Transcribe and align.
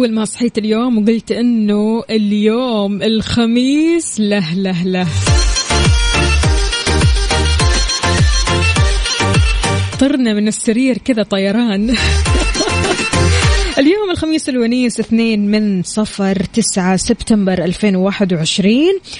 أول 0.00 0.12
ما 0.12 0.24
صحيت 0.24 0.58
اليوم 0.58 0.98
وقلت 0.98 1.32
إنه 1.32 2.02
اليوم 2.10 3.02
الخميس 3.02 4.20
له 4.20 4.54
له 4.54 4.84
له. 4.84 5.06
طرنا 10.00 10.34
من 10.34 10.48
السرير 10.48 10.98
كذا 10.98 11.22
طيران. 11.22 11.96
اليوم 13.78 14.10
الخميس 14.10 14.48
الونيس 14.48 15.00
اثنين 15.00 15.50
من 15.50 15.82
صفر 15.82 16.44
تسعة 16.44 16.96
سبتمبر 16.96 17.64
2021 17.64 18.74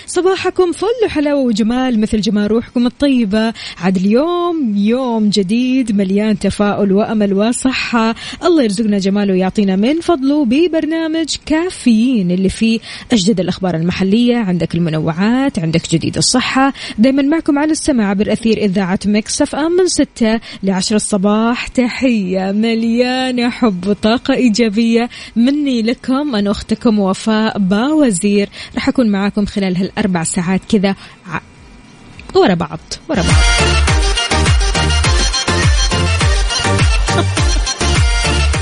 صباحكم 0.06 0.72
فل 0.72 0.86
وحلاوة 1.04 1.40
وجمال 1.40 2.00
مثل 2.00 2.20
جمال 2.20 2.50
روحكم 2.50 2.86
الطيبة. 2.86 3.52
عاد 3.78 3.96
اليوم 3.96 4.72
يوم 4.76 5.30
جديد 5.30 5.96
مليان 5.96 6.38
تفاؤل 6.38 6.92
وأمل 6.92 7.34
وصحة. 7.34 8.14
الله 8.44 8.62
يرزقنا 8.62 8.98
جماله 8.98 9.32
ويعطينا 9.32 9.76
من 9.76 10.00
فضله 10.00 10.44
ببرنامج 10.44 11.36
كافيين 11.46 12.30
اللي 12.30 12.48
فيه 12.48 12.80
أجدد 13.12 13.40
الأخبار 13.40 13.74
المحلية. 13.74 14.36
عندك 14.36 14.74
المنوعات 14.74 15.58
عندك 15.58 15.90
جديد 15.92 16.16
الصحة. 16.16 16.72
دايما 16.98 17.22
معكم 17.22 17.58
على 17.58 17.72
السماع 17.72 18.10
عبر 18.10 18.32
أثير 18.32 18.58
إذاعة 18.58 19.00
مكسف 19.06 19.54
أم 19.54 19.72
من 19.72 19.88
ستة 19.88 20.40
لعشرة 20.62 20.96
الصباح. 20.96 21.68
تحية 21.68 22.52
مليانة 22.52 23.50
حب 23.50 23.86
وطاقة 23.86 24.49
إيجابية. 24.54 25.08
مني 25.36 25.82
لكم 25.82 26.36
أنا 26.36 26.50
أختكم 26.50 26.98
وفاء 26.98 27.58
باوزير 27.58 28.48
راح 28.74 28.88
أكون 28.88 29.08
معاكم 29.10 29.46
خلال 29.46 29.76
هالأربع 29.76 30.24
ساعات 30.24 30.60
كذا 30.68 30.90
ع- 31.30 31.40
ورا 32.34 32.54
بعض 32.54 32.78
ورا 33.08 33.22
بعض. 33.22 33.89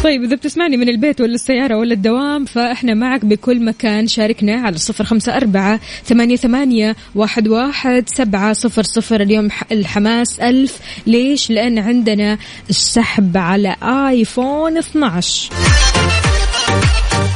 طيب 0.05 0.23
إذا 0.23 0.37
بتسمعني 0.37 0.77
من 0.77 0.89
البيت 0.89 1.21
ولا 1.21 1.35
السيارة 1.35 1.77
ولا 1.77 1.95
الدوام 1.95 2.45
فإحنا 2.45 2.95
معك 2.95 3.25
بكل 3.25 3.65
مكان. 3.65 4.07
شاركنا 4.07 4.55
على 4.55 4.79
صفر 4.79 5.05
خمسة 5.05 5.37
أربعة 5.37 5.81
ثمانية, 6.05 6.37
ثمانية 6.37 6.97
واحد, 7.15 7.49
واحد 7.49 8.09
سبعة 8.09 8.53
صفر 8.53 8.83
صفر. 8.83 9.21
اليوم 9.21 9.49
الحماس 9.73 10.41
ألف. 10.41 10.79
ليش؟ 11.07 11.51
لأن 11.51 11.79
عندنا 11.79 12.39
السحب 12.71 13.37
على 13.37 13.77
آيفون 13.83 14.79
12 14.79 15.51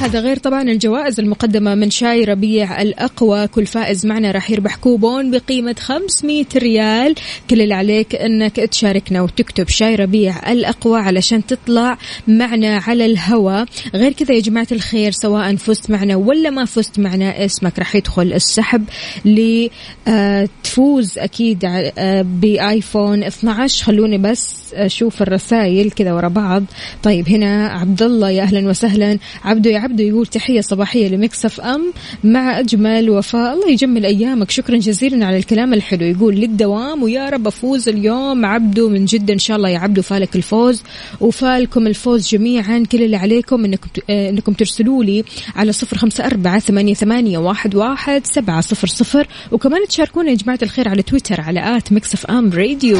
هذا 0.02 0.20
غير 0.20 0.36
طبعا 0.38 0.62
الجوائز 0.62 1.20
المقدمة 1.20 1.74
من 1.74 1.90
شاي 1.90 2.24
ربيع 2.24 2.82
الأقوى. 2.82 3.46
كل 3.46 3.66
فائز 3.66 4.06
معنا 4.06 4.30
راح 4.30 4.50
يربح 4.50 4.76
كوبون 4.76 5.30
بقيمة 5.30 5.76
500 5.78 6.44
ريال. 6.56 7.14
كل 7.50 7.60
اللي 7.60 7.74
عليك 7.74 8.14
أنك 8.14 8.56
تشاركنا 8.56 9.22
وتكتب 9.22 9.68
شاي 9.68 9.94
ربيع 9.94 10.52
الأقوى 10.52 10.98
علشان 11.00 11.46
تطلع 11.46 11.98
معنا 12.28 12.76
على 12.78 13.06
الهواء. 13.06 13.66
غير 13.94 14.12
كذا 14.12 14.34
يا 14.34 14.40
جماعة 14.40 14.66
الخير 14.72 15.12
سواء 15.12 15.56
فزت 15.56 15.90
معنا 15.90 16.16
ولا 16.16 16.50
ما 16.50 16.64
فزت 16.64 16.98
معنا 16.98 17.44
اسمك 17.44 17.78
راح 17.78 17.96
يدخل 17.96 18.32
السحب 18.32 18.84
لتفوز 19.24 21.18
أكيد 21.18 21.64
ع- 21.64 21.90
آه، 21.98 22.22
بآيفون 22.22 23.24
12 23.24 23.84
خلوني 23.84 24.18
بس 24.18 24.54
أشوف 24.74 25.22
الرسائل 25.22 25.90
كذا 25.90 26.12
ورا 26.12 26.28
بعض. 26.28 26.64
طيب 27.02 27.28
هنا 27.28 27.66
عبد 27.68 28.02
الله 28.02 28.30
يا 28.30 28.42
أهلا 28.42 28.68
وسهلا. 28.68 29.18
عبدو 29.44 29.70
يا 29.70 29.78
عبدو 29.92 30.04
يقول 30.04 30.26
تحية 30.26 30.60
صباحية 30.60 31.08
لمكسف 31.08 31.60
أم 31.60 31.92
مع 32.24 32.60
أجمل 32.60 33.10
وفاء. 33.10 33.54
الله 33.54 33.70
يجمل 33.70 34.06
أيامك. 34.06 34.50
شكرا 34.50 34.76
جزيلا 34.76 35.26
على 35.26 35.36
الكلام 35.36 35.74
الحلو. 35.74 36.06
يقول 36.06 36.34
للدوام 36.34 37.02
ويا 37.02 37.30
رب 37.30 37.46
أفوز 37.46 37.88
اليوم. 37.88 38.46
عبدو 38.46 38.88
من 38.88 39.04
جدا 39.04 39.32
إن 39.32 39.38
شاء 39.38 39.56
الله. 39.56 39.68
يا 39.68 39.78
عبدو 39.78 40.02
فالك 40.02 40.36
الفوز 40.36 40.82
وفالكم 41.20 41.86
الفوز 41.86 42.28
جميعا. 42.28 42.84
كل 42.92 43.02
اللي 43.02 43.16
عليكم 43.16 43.64
إنكم 43.64 43.88
آه، 44.10 44.30
إنكم 44.30 44.52
ترسلوا 44.52 45.04
لي 45.04 45.24
على 45.56 45.72
صفر 45.72 45.98
خمسة 45.98 46.26
أربعة 46.26 46.58
ثمانية, 46.58 46.94
ثمانية 46.94 47.38
واحد, 47.38 47.74
واحد 47.74 48.26
سبعة 48.26 48.60
صفر 48.60 48.86
صفر. 48.86 49.26
وكمان 49.52 49.86
تشاركونا 49.88 50.30
يا 50.30 50.34
جماعة 50.34 50.58
الخير 50.62 50.88
على 50.88 51.02
تويتر 51.02 51.40
على 51.40 51.76
at 51.76 51.92
Mix 51.92 52.26
FM 52.26 52.50
Radio. 52.52 52.98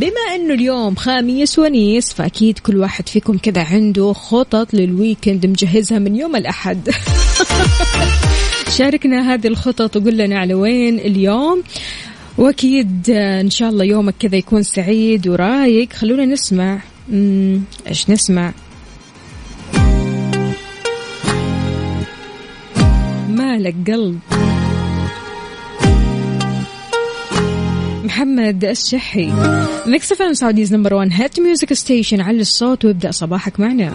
بما 0.00 0.34
إنه 0.36 0.54
اليوم 0.54 0.94
خميس 0.94 1.58
ونيس 1.58 2.12
فأكيد 2.12 2.58
كل 2.58 2.76
واحد 2.76 3.08
فيكم 3.08 3.38
كذا 3.38 3.62
عنده 3.62 4.12
خطط 4.12 4.74
لل 4.74 4.90
weekend 4.90 5.46
مجهزها 5.46 5.98
من 6.06 6.16
يوم 6.16 6.36
الأحد. 6.36 6.90
شاركنا 8.78 9.34
هذه 9.34 9.46
الخطط 9.46 9.96
وقول 9.96 10.16
لنا 10.16 10.38
على 10.38 10.54
وين 10.54 10.98
اليوم. 10.98 11.62
وأكيد 12.38 13.10
آه، 13.10 13.40
إن 13.40 13.50
شاء 13.50 13.68
الله 13.68 13.84
يومك 13.84 14.14
كذا 14.20 14.36
يكون 14.36 14.62
سعيد 14.62 15.28
ورايق. 15.28 15.92
خلونا 15.92 16.24
نسمع. 16.24 16.78
إيش 17.88 18.10
نسمع؟ 18.10 18.52
مالك 23.28 23.74
قلب. 23.86 24.18
محمد 28.04 28.64
الشحي. 28.64 29.32
Mix 29.86 30.12
FM 30.12 30.34
Saudi's 30.34 30.74
number 30.74 30.94
1 30.94 31.10
hit 31.12 31.40
music 31.40 31.72
station. 31.72 32.20
على 32.20 32.40
الصوت 32.40 32.84
وابدأ 32.84 33.10
صباحك 33.10 33.60
معنا. 33.60 33.92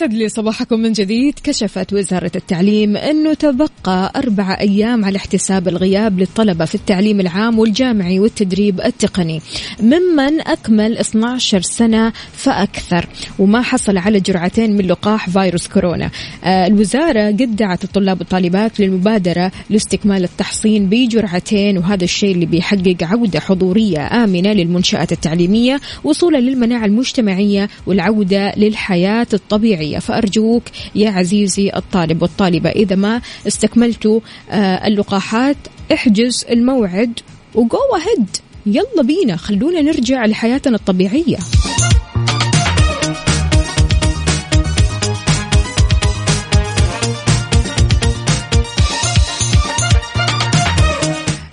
ويسعد 0.00 0.14
لي 0.14 0.28
صباحكم 0.28 0.80
من 0.80 0.92
جديد. 0.92 1.34
كشفت 1.44 1.92
وزارة 1.92 2.30
التعليم 2.36 2.96
أنه 2.96 3.34
تبقى 3.34 4.12
أربع 4.16 4.56
أيام 4.60 5.04
على 5.04 5.16
احتساب 5.16 5.68
الغياب 5.68 6.18
للطلبة 6.18 6.64
في 6.64 6.74
التعليم 6.74 7.20
العام 7.20 7.58
والجامعي 7.58 8.20
والتدريب 8.20 8.80
التقني. 8.80 9.40
ممن 9.80 10.40
أكمل 10.40 10.98
12 10.98 11.60
سنة 11.60 12.12
فأكثر. 12.32 13.06
وما 13.38 13.62
حصل 13.62 13.98
على 13.98 14.20
جرعتين 14.20 14.76
من 14.76 14.86
لقاح 14.86 15.30
فيروس 15.30 15.68
كورونا. 15.68 16.10
آه، 16.44 16.66
الوزارة 16.66 17.26
قد 17.26 17.56
دعت 17.56 17.84
الطلاب 17.84 18.20
والطالبات 18.20 18.80
للمبادرة 18.80 19.52
لاستكمال 19.70 20.24
التحصين 20.24 20.86
بجرعتين 20.88 21.78
وهذا 21.78 22.04
الشيء 22.04 22.34
اللي 22.34 22.46
بيحقق 22.46 22.96
عودة 23.02 23.40
حضورية 23.40 24.24
آمنة 24.24 24.52
للمنشآت 24.52 25.12
التعليمية 25.12 25.80
وصولا 26.04 26.38
للمناعة 26.38 26.84
المجتمعية 26.84 27.68
والعودة 27.86 28.52
للحياة 28.56 29.26
الطبيعية. 29.34 29.87
فأرجوك 29.98 30.62
يا 30.94 31.10
عزيزي 31.10 31.70
الطالب 31.76 32.22
والطالبة 32.22 32.70
إذا 32.70 32.96
ما 32.96 33.20
استكملتوا 33.46 34.20
آه، 34.50 34.86
اللقاحات 34.86 35.56
احجز 35.92 36.46
الموعد 36.50 37.20
وجو 37.54 37.78
أهد. 37.96 38.26
يلا 38.66 39.02
بينا 39.02 39.36
خلونا 39.36 39.82
نرجع 39.82 40.26
لحياتنا 40.26 40.76
الطبيعية. 40.76 41.38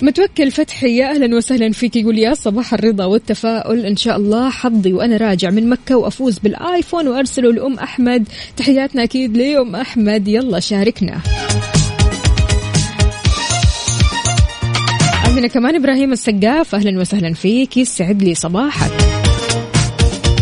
متوكل 0.01 0.51
فتحي 0.51 0.97
يا 0.97 1.12
أهلا 1.12 1.36
وسهلا 1.36 1.71
فيك. 1.71 1.95
يقول 1.95 2.19
يا 2.19 2.33
صباح 2.33 2.74
الرضا 2.74 3.06
والتفاؤل. 3.06 3.86
إن 3.86 3.95
شاء 3.95 4.18
الله 4.18 4.50
حظي 4.50 4.94
وأنا 4.94 5.18
راجع 5.18 5.50
من 5.50 5.69
مكة 5.69 5.95
وأفوز 5.95 6.39
بالآيفون 6.39 7.07
وارسله 7.07 7.51
لأم 7.53 7.80
أحمد. 7.80 8.27
تحياتنا 8.57 9.03
أكيد 9.03 9.38
لأم 9.38 9.75
أحمد. 9.75 10.27
يلا 10.27 10.59
شاركنا. 10.59 11.19
عندنا 15.25 15.47
كمان 15.47 15.75
إبراهيم 15.75 16.12
السقاف. 16.12 16.75
أهلا 16.75 17.00
وسهلا 17.00 17.33
فيك. 17.33 17.77
يسعد 17.77 18.24
لي 18.24 18.36
صباحك. 18.36 18.91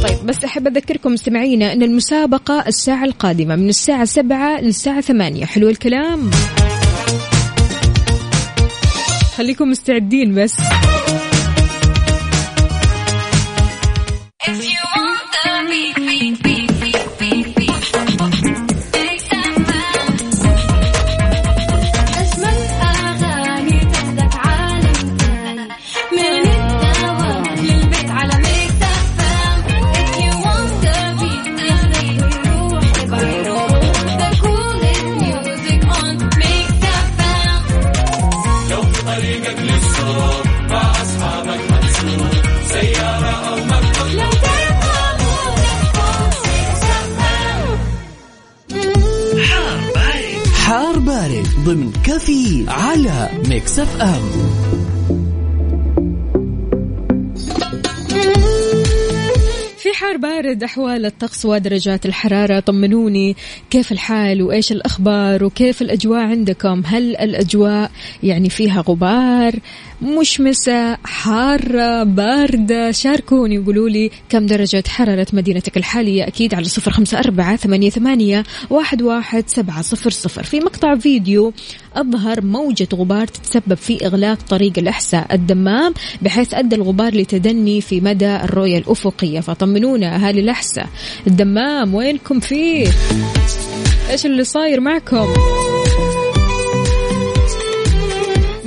طيب 0.03 0.25
بس 0.25 0.43
أحب 0.43 0.67
أذكركم 0.67 1.13
مستمعينا 1.13 1.73
أن 1.73 1.83
المسابقة 1.83 2.63
الساعة 2.67 3.05
القادمة 3.05 3.55
من 3.55 3.69
الساعة 3.69 4.05
سبعة 4.05 4.61
للساعة 4.61 5.01
ثمانية. 5.01 5.45
حلو 5.45 5.69
الكلام. 5.69 6.31
خليكم 9.37 9.69
مستعدين 9.69 10.35
بس. 10.35 10.55
ضمن 51.73 51.91
كافيين 51.91 52.65
على 52.67 53.29
Mix 53.49 53.79
FM. 53.79 54.21
في 59.77 59.93
حار 59.93 60.17
بارد 60.17 60.63
أحوال 60.63 61.05
الطقس 61.05 61.45
ودرجات 61.45 62.05
الحرارة 62.05 62.59
طمنوني. 62.59 63.35
كيف 63.69 63.91
الحال؟ 63.91 64.41
وإيش 64.41 64.71
الأخبار؟ 64.71 65.43
وكيف 65.43 65.81
الأجواء 65.81 66.19
عندكم؟ 66.19 66.81
هل 66.85 67.15
الأجواء 67.15 67.91
يعني 68.23 68.49
فيها 68.49 68.81
غبار؟ 68.87 69.53
مشمسة 70.03 70.97
حارة 71.03 72.03
باردة. 72.03 72.91
شاركوني 72.91 73.59
وقولوا 73.59 73.89
لي 73.89 74.11
كم 74.29 74.45
درجة 74.45 74.83
حرارة 74.87 75.27
مدينتك 75.33 75.77
الحالية؟ 75.77 76.27
أكيد 76.27 76.53
على 76.53 76.65
صفر 76.65 76.91
خمسة 76.91 77.19
أربعة 77.19 77.55
ثمانية, 77.55 77.89
ثمانية 77.89 78.43
واحد, 78.69 79.01
واحد 79.01 79.43
سبعة 79.47 79.81
صفر 79.81 80.09
صفر. 80.09 80.43
في 80.43 80.59
مقطع 80.59 80.95
فيديو 80.95 81.53
أظهر 81.95 82.41
موجة 82.41 82.87
غبار 82.93 83.27
تتسبب 83.27 83.73
في 83.73 84.05
إغلاق 84.05 84.37
طريق 84.49 84.73
الأحساء 84.77 85.33
الدمام 85.33 85.93
بحيث 86.21 86.53
أدى 86.53 86.75
الغبار 86.75 87.15
لتدني 87.15 87.81
في 87.81 88.01
مدى 88.01 88.35
الرؤية 88.35 88.77
الأفقية. 88.77 89.39
فطمنونا 89.39 90.15
أهالي 90.15 90.39
الأحساء. 90.39 90.87
الدمام 91.27 91.95
وينكم 91.95 92.39
فيه؟ 92.39 92.87
إيش 94.11 94.25
اللي 94.25 94.43
صاير 94.43 94.79
معكم؟ 94.79 95.27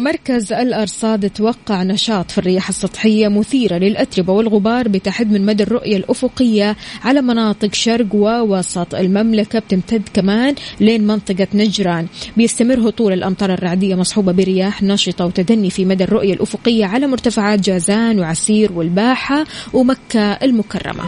مركز 0.06 0.52
الأرصاد 0.52 1.30
توقع 1.30 1.82
نشاط 1.82 2.30
في 2.30 2.38
الرياح 2.38 2.68
السطحية 2.68 3.28
مثيرة 3.28 3.78
للأتربة 3.78 4.32
والغبار 4.32 4.88
بتحد 4.88 5.32
من 5.32 5.46
مدى 5.46 5.62
الرؤية 5.62 5.96
الأفقية 5.96 6.76
على 7.04 7.22
مناطق 7.22 7.74
شرق 7.74 8.14
ووسط 8.14 8.94
المملكة 8.94 9.58
بتمتد 9.58 10.02
كمان 10.14 10.54
لين 10.80 11.06
منطقة 11.06 11.46
نجران. 11.54 12.06
بيستمر 12.36 12.88
هطول 12.88 13.12
الأمطار 13.12 13.52
الرعدية 13.52 13.94
مصحوبة 13.94 14.32
برياح 14.32 14.82
نشطة 14.82 15.26
وتدني 15.26 15.70
في 15.70 15.84
مدى 15.84 16.04
الرؤية 16.04 16.34
الأفقية 16.34 16.84
على 16.84 17.06
مرتفعات 17.06 17.60
جازان 17.60 18.18
وعسير 18.18 18.72
والباحة 18.72 19.44
ومكة 19.72 20.32
المكرمة. 20.32 21.04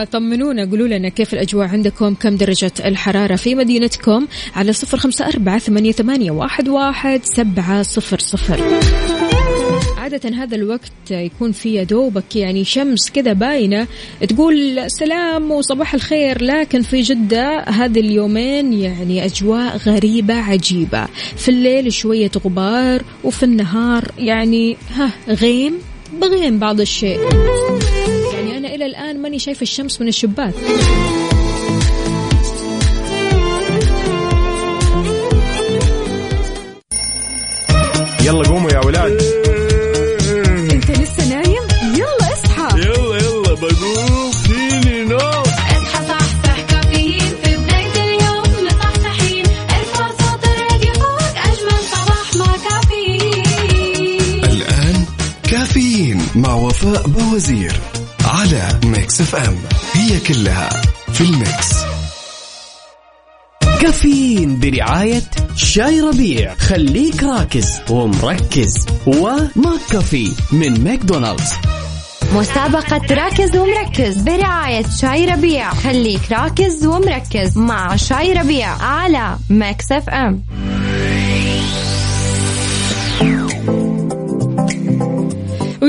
فطمنونا 0.00 0.64
قولوا 0.64 0.88
لنا 0.88 1.08
كيف 1.08 1.34
الأجواء 1.34 1.68
عندكم 1.68 2.14
كم 2.14 2.36
درجة 2.36 2.72
الحرارة 2.84 3.36
في 3.36 3.54
مدينتكم؟ 3.54 4.26
على 4.56 4.72
صفر 4.72 4.98
خمسة 4.98 5.26
أربعة 5.26 5.58
ثمانية, 5.58 5.92
ثمانية 5.92 6.30
واحد, 6.30 6.68
واحد 6.68 7.20
سبعة 7.24 7.82
صفر 7.82 8.18
صفر. 8.18 8.80
عادة 9.98 10.30
هذا 10.36 10.56
الوقت 10.56 11.10
يكون 11.10 11.52
فيه 11.52 11.82
دوبك 11.82 12.36
يعني 12.36 12.64
شمس 12.64 13.10
كذا 13.10 13.32
باينة 13.32 13.86
تقول 14.28 14.84
سلام 14.90 15.50
وصباح 15.50 15.94
الخير 15.94 16.44
لكن 16.44 16.82
في 16.82 17.00
جدة 17.00 17.58
هذه 17.60 18.00
اليومين 18.00 18.72
يعني 18.72 19.24
أجواء 19.24 19.76
غريبة 19.76 20.34
عجيبة. 20.34 21.06
في 21.36 21.48
الليل 21.48 21.92
شوية 21.92 22.30
غبار 22.44 23.02
وفي 23.24 23.42
النهار 23.42 24.04
يعني 24.18 24.76
ها 24.94 25.10
غيم 25.28 25.78
بغيم 26.20 26.58
بعض 26.58 26.80
الشيء. 26.80 27.18
إلى 28.80 28.86
الآن 28.86 29.22
ماني 29.22 29.38
شايفة 29.38 29.62
الشمس 29.62 30.00
من 30.00 30.08
الشباك. 30.08 30.54
يلا 38.24 38.48
قوموا 38.48 38.70
يا 38.70 38.78
ولاد. 38.86 39.22
أنت 40.72 40.90
لسه 40.90 41.28
نايم؟ 41.28 41.62
يلا 41.94 42.32
اصحى. 42.32 42.78
يلا 42.78 43.16
يلا 43.16 43.54
بقوم 43.54 44.32
فيني 44.32 45.04
نوم. 45.04 45.20
اصحى 45.20 46.06
صحصح 46.08 46.60
كافيين 46.68 47.32
في 47.44 47.56
بداية 47.56 48.04
اليوم 48.04 48.66
مصحصحين 48.66 49.46
ارفع 49.46 50.08
صوت 50.08 50.44
الراديو 50.44 50.92
فوق 50.92 51.36
أجمل 51.36 51.82
صباح 51.92 52.36
مع 52.36 52.56
كافيين. 52.70 54.44
الآن 54.44 55.04
كافيين 55.50 56.22
مع 56.34 56.54
وفاء 56.54 57.06
بوزير. 57.08 57.72
على 58.30 58.80
Mix 58.84 59.20
FM. 59.20 59.58
هي 59.92 60.20
كلها 60.20 60.68
في 61.12 61.20
ال 61.20 61.31
mix. 61.31 61.74
كافيين 63.80 64.60
برعاية 64.60 65.22
شاي 65.56 66.00
ربيع. 66.00 66.54
خليك 66.54 67.22
راكز 67.22 67.80
ومركز. 67.90 68.86
و 69.06 69.80
McCafé 69.90 70.32
من 70.52 70.84
ماكدونالدز. 70.84 71.52
مسابقة 72.34 73.14
راكز 73.14 73.56
ومركز 73.56 74.16
برعاية 74.16 74.86
شاي 75.00 75.26
ربيع. 75.26 75.74
خليك 75.74 76.32
راكز 76.32 76.86
ومركز 76.86 77.58
مع 77.58 77.96
شاي 77.96 78.32
ربيع 78.32 78.82
على 78.82 79.36
Mix 79.50 79.92
FM. 79.92 80.42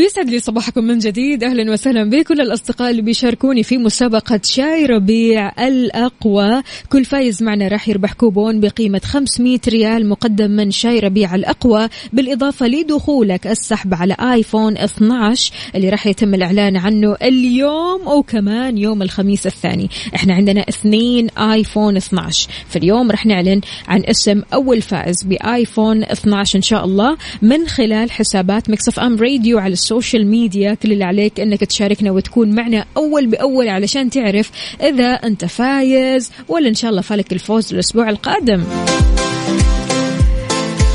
ويسعد 0.01 0.29
لي 0.29 0.39
صباحكم 0.39 0.83
من 0.83 0.97
جديد. 0.97 1.43
أهلا 1.43 1.71
وسهلا 1.71 2.09
بكل 2.09 2.41
الأصدقاء 2.41 2.91
اللي 2.91 3.01
بيشاركوني 3.01 3.63
في 3.63 3.77
مسابقة 3.77 4.39
شاي 4.43 4.85
ربيع 4.85 5.67
الأقوى. 5.67 6.63
كل 6.89 7.05
فايز 7.05 7.43
معنا 7.43 7.67
راح 7.67 7.89
يربح 7.89 8.13
كوبون 8.13 8.59
بقيمة 8.59 9.01
500 9.05 9.59
ريال 9.67 10.09
مقدم 10.09 10.51
من 10.51 10.71
شاي 10.71 10.99
ربيع 10.99 11.35
الأقوى 11.35 11.89
بالإضافة 12.13 12.67
لدخولك 12.67 13.47
السحب 13.47 13.93
على 13.93 14.15
آيفون 14.19 14.77
12 14.77 15.53
اللي 15.75 15.89
راح 15.89 16.07
يتم 16.07 16.33
الإعلان 16.33 16.77
عنه 16.77 17.15
اليوم 17.21 18.07
وكمان 18.07 18.77
يوم 18.77 19.01
الخميس 19.01 19.47
الثاني. 19.47 19.89
إحنا 20.15 20.33
عندنا 20.33 20.61
اثنين 20.61 21.29
آيفون 21.29 21.97
12 21.97 22.49
في 22.69 22.75
اليوم 22.75 23.11
راح 23.11 23.25
نعلن 23.25 23.61
عن 23.87 24.03
اسم 24.05 24.41
أول 24.53 24.81
فائز 24.81 25.23
بآيفون 25.23 26.03
12 26.03 26.57
إن 26.57 26.61
شاء 26.61 26.85
الله 26.85 27.17
من 27.41 27.67
خلال 27.67 28.11
حسابات 28.11 28.69
Mix 28.69 28.99
FM 28.99 29.17
Radio 29.17 29.59
على 29.59 29.73
ال 29.73 29.76
social 29.76 29.90
media 30.25 30.73
كل 30.73 30.91
اللي 30.91 31.03
عليك 31.03 31.39
إنك 31.39 31.59
تشاركنا 31.59 32.11
وتكون 32.11 32.55
معنا 32.55 32.85
أول 32.97 33.27
بأول 33.27 33.67
علشان 33.67 34.09
تعرف 34.09 34.51
إذا 34.81 35.13
أنت 35.13 35.45
فايز 35.45 36.31
ولا 36.47 36.69
إن 36.69 36.73
شاء 36.73 36.91
الله 36.91 37.01
فالك 37.01 37.33
الفوز 37.33 37.73
الأسبوع 37.73 38.09
القادم. 38.09 38.63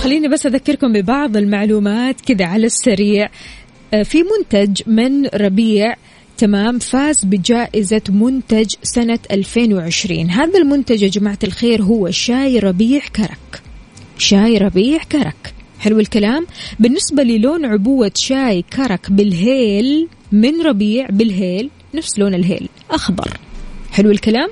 خليني 0.02 0.28
بس 0.28 0.46
أذكركم 0.46 0.92
ببعض 0.92 1.36
المعلومات 1.36 2.20
كذا 2.20 2.46
على 2.46 2.66
السريع. 2.66 3.28
آه، 3.94 4.02
في 4.02 4.22
منتج 4.22 4.82
من 4.86 5.26
ربيع 5.26 5.94
تمام 6.38 6.78
فاز 6.78 7.24
بجائزة 7.24 8.02
منتج 8.08 8.74
سنة 8.82 9.18
2020 9.30 10.30
هذا 10.30 10.58
المنتج 10.58 11.02
يا 11.02 11.08
جماعة 11.08 11.38
الخير 11.44 11.82
هو 11.82 12.10
شاي 12.10 12.58
ربيع 12.58 13.00
كرك. 13.16 13.62
شاي 14.18 14.58
ربيع 14.58 14.98
كرك. 15.12 15.55
حلو 15.80 16.00
الكلام. 16.00 16.46
بالنسبة 16.78 17.22
للون 17.22 17.64
عبوة 17.64 18.12
شاي 18.14 18.62
كرك 18.62 19.10
بالهيل 19.10 20.08
من 20.32 20.62
ربيع 20.62 21.06
بالهيل 21.10 21.70
نفس 21.94 22.18
لون 22.18 22.34
الهيل. 22.34 22.68
أخضر. 22.90 23.38
حلو 23.92 24.10
الكلام. 24.10 24.48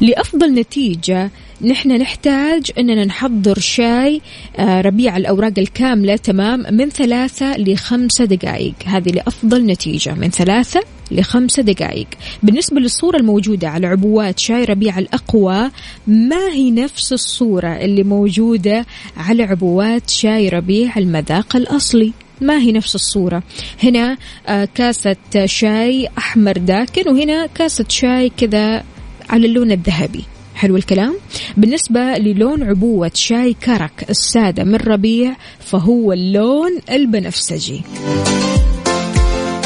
لأفضل 0.00 0.54
نتيجة 0.54 1.30
نحن 1.62 1.92
نحتاج 1.92 2.70
أننا 2.78 3.04
نحضر 3.04 3.58
شاي 3.58 4.20
آه، 4.56 4.80
ربيع 4.80 5.16
الأوراق 5.16 5.52
الكاملة 5.58 6.16
تمام 6.16 6.74
من 6.74 6.88
ثلاثة 6.88 7.56
لخمسة 7.56 8.24
دقائق. 8.24 8.74
هذه 8.84 9.08
لأفضل 9.08 9.66
نتيجة 9.66 10.14
من 10.14 10.30
ثلاثة 10.30 10.80
لخمسة 11.10 11.62
دقائق. 11.62 12.06
بالنسبة 12.42 12.80
للصورة 12.80 13.16
الموجودة 13.16 13.68
على 13.68 13.86
عبوات 13.86 14.38
شاي 14.38 14.64
ربيع 14.64 14.98
الأقوى 14.98 15.70
ما 16.06 16.48
هي 16.52 16.70
نفس 16.70 17.12
الصورة 17.12 17.68
اللي 17.68 18.02
موجودة 18.02 18.86
على 19.16 19.42
عبوات 19.42 20.10
شاي 20.10 20.48
ربيع 20.48 20.96
المذاق 20.96 21.56
الأصلي؟ 21.56 22.12
ما 22.40 22.58
هي 22.58 22.72
نفس 22.72 22.94
الصورة؟ 22.94 23.42
هنا 23.82 24.16
آه، 24.46 24.68
كاسة 24.74 25.16
شاي 25.44 26.08
أحمر 26.18 26.52
داكن 26.52 27.10
وهنا 27.10 27.46
كاسة 27.46 27.84
شاي 27.88 28.32
كذا 28.36 28.84
على 29.30 29.46
اللون 29.46 29.72
الذهبي. 29.72 30.24
حلو 30.54 30.76
الكلام؟ 30.76 31.14
بالنسبة 31.56 32.00
للون 32.00 32.62
عبوة 32.62 33.10
شاي 33.14 33.54
كرك 33.54 34.06
السادة 34.10 34.64
من 34.64 34.76
ربيع 34.76 35.36
فهو 35.60 36.12
اللون 36.12 36.78
البنفسجي. 36.90 37.82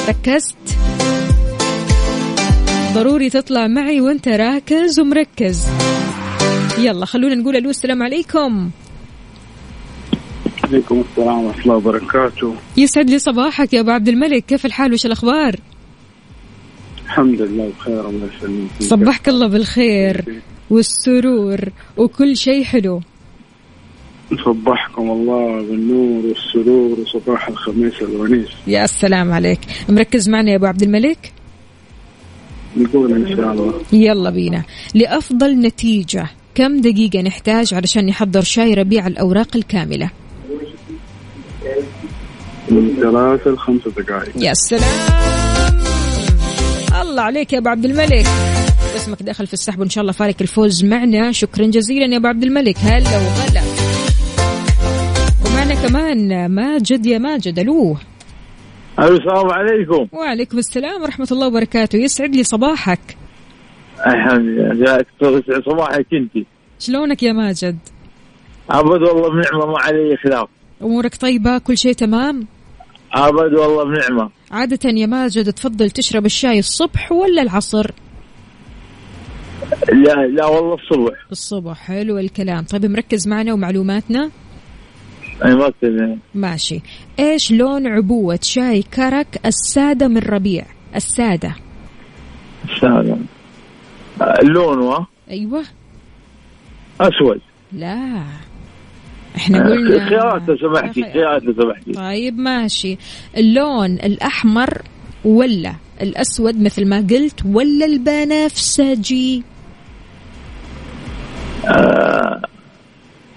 ركزت؟ 0.09 0.57
ضروري 2.95 3.31
تطلع 3.31 3.67
معي 3.67 4.01
وانت 4.01 4.29
راكز 4.29 5.01
ومركز. 5.01 5.69
يلا 6.79 7.07
خلونا 7.07 7.35
نقول 7.35 7.57
ألو 7.57 7.71
السلام 7.71 8.03
عليكم. 8.03 8.71
عليكم 10.65 11.05
السلام 11.11 11.45
ورحمة 11.45 11.63
الله 11.63 11.77
وبركاته. 11.77 12.55
يسعد 12.77 13.11
لي 13.11 13.19
صباحك 13.19 13.73
يا 13.73 13.81
أبو 13.81 13.91
عبد 13.91 14.09
الملك. 14.09 14.45
كيف 14.47 14.67
الحال؟ 14.67 14.93
وش 14.93 15.07
الأخبار؟ 15.07 15.57
الحمد 17.05 17.43
لله 17.43 17.73
بخير 17.79 18.09
الله 18.09 18.29
يسلمك. 18.37 18.71
صبحك 18.81 19.29
الله 19.29 19.47
بالخير 19.47 20.43
والسرور 20.71 21.61
وكل 21.97 22.37
شيء 22.37 22.65
حلو. 22.65 23.01
صبحكم 24.45 25.11
الله 25.11 25.63
بالنور 25.63 26.27
والسرور 26.27 27.01
وصباح 27.01 27.49
الخميس 27.49 28.03
الونيس. 28.03 28.49
يا 28.67 28.85
السلام 28.85 29.33
عليك. 29.33 29.61
مركز 29.89 30.29
معنا 30.29 30.51
يا 30.51 30.57
أبو 30.57 30.67
عبد 30.67 30.83
الملك؟ 30.83 31.33
نقول 32.77 33.13
إن 33.13 33.37
شاء 33.37 33.53
الله. 33.53 33.73
يلا 33.93 34.31
بينا. 34.31 34.63
لأفضل 34.95 35.61
نتيجة 35.61 36.27
كم 36.55 36.81
دقيقة 36.81 37.21
نحتاج 37.23 37.75
علشان 37.75 38.07
نحضر 38.07 38.43
شاي 38.43 38.75
ربيع 38.75 39.07
الأوراق 39.07 39.57
الكاملة؟ 39.57 40.11
من 42.71 42.97
ثلاثة 43.01 43.51
لخمسة 43.51 43.91
دقائق. 43.91 44.33
يا 44.37 44.55
سلام! 44.55 44.83
الله 47.03 47.23
عليك 47.23 47.53
يا 47.53 47.59
أبو 47.59 47.69
عبد 47.69 47.85
الملك. 47.85 48.27
اسمك 48.97 49.23
داخل 49.23 49.47
في 49.47 49.55
السحب 49.55 49.81
وإن 49.81 49.91
شاء 49.91 50.03
الله 50.03 50.13
فارق 50.13 50.37
الفوز 50.41 50.85
معنا. 50.85 51.33
شكرا 51.33 51.67
جزيلا 51.67 52.13
يا 52.13 52.17
أبو 52.17 52.27
عبد 52.27 52.43
الملك. 52.43 52.77
هلا 52.79 53.19
وغلا. 53.19 53.63
ومعنا 55.47 55.75
كمان 55.75 56.51
ماجد 56.51 57.07
يا 57.07 57.19
ماجد. 57.19 57.59
ألوه 57.59 58.01
السلام 58.99 59.51
عليكم. 59.51 60.07
وعليكم 60.13 60.59
السلام 60.59 61.03
ورحمة 61.03 61.29
الله 61.33 61.47
وبركاته. 61.47 61.97
يسعد 61.97 62.37
لي 62.37 62.45
صباحك. 62.45 63.17
الحمد 64.07 64.41
لله. 64.41 65.05
يسعد 65.23 65.63
صباحك 65.67 66.07
أنت. 66.13 66.47
شلونك 66.79 67.23
يا 67.23 67.33
ماجد؟ 67.33 67.79
أبد 68.71 69.03
والله 69.03 69.29
بنعمة 69.29 69.67
ما 69.67 69.79
علي 69.79 70.17
خلاف. 70.17 70.49
أمورك 70.83 71.15
طيبة؟ 71.17 71.59
كل 71.59 71.79
شيء 71.79 71.93
تمام؟ 71.93 72.47
أبد 73.13 73.55
والله 73.55 73.85
بنعمة. 73.85 74.31
عادة 74.51 74.91
يا 74.91 75.07
ماجد 75.07 75.53
تفضل 75.53 75.91
تشرب 75.91 76.27
الشاي 76.27 76.59
الصبح 76.59 77.13
ولا 77.13 77.43
العصر؟ 77.43 77.91
لا 79.93 80.27
لا 80.27 80.47
والله 80.47 80.75
الصبح. 80.75 81.15
الصبح. 81.33 81.77
حلو 81.77 82.19
الكلام. 82.19 82.65
طيب 82.65 82.87
مركز 82.87 83.29
معنا 83.29 83.53
ومعلوماتنا. 83.53 84.31
أي 85.45 85.55
ما 85.55 85.73
أدري. 85.83 86.19
ماشي. 86.35 86.81
إيش 87.19 87.53
لون 87.53 87.87
عبوة 87.87 88.39
شاي 88.43 88.83
كرك 88.83 89.41
السادة 89.47 90.09
من 90.09 90.19
ربيع؟ 90.19 90.65
السادة. 90.97 91.55
سلام 92.81 93.27
اللون 94.43 94.83
ها 94.83 95.07
أيوه. 95.31 95.65
أسود. 97.01 97.41
لا. 97.73 98.23
إحنا 99.37 99.59
قلنا 99.59 100.09
خيارات 100.09 100.49
لو 100.49 100.57
سمحتي 100.57 101.03
خيارات. 101.13 101.43
لو 101.43 101.53
سمحتي. 101.63 101.93
طيب 101.93 102.39
ماشي. 102.39 102.99
اللون 103.37 103.91
الأحمر 103.91 104.83
ولا؟ 105.25 105.75
الأسود 106.03 106.63
مثل 106.63 106.89
ما 106.89 106.97
قلت 106.97 107.47
ولا 107.47 107.87
البنفسجي؟ 107.87 109.43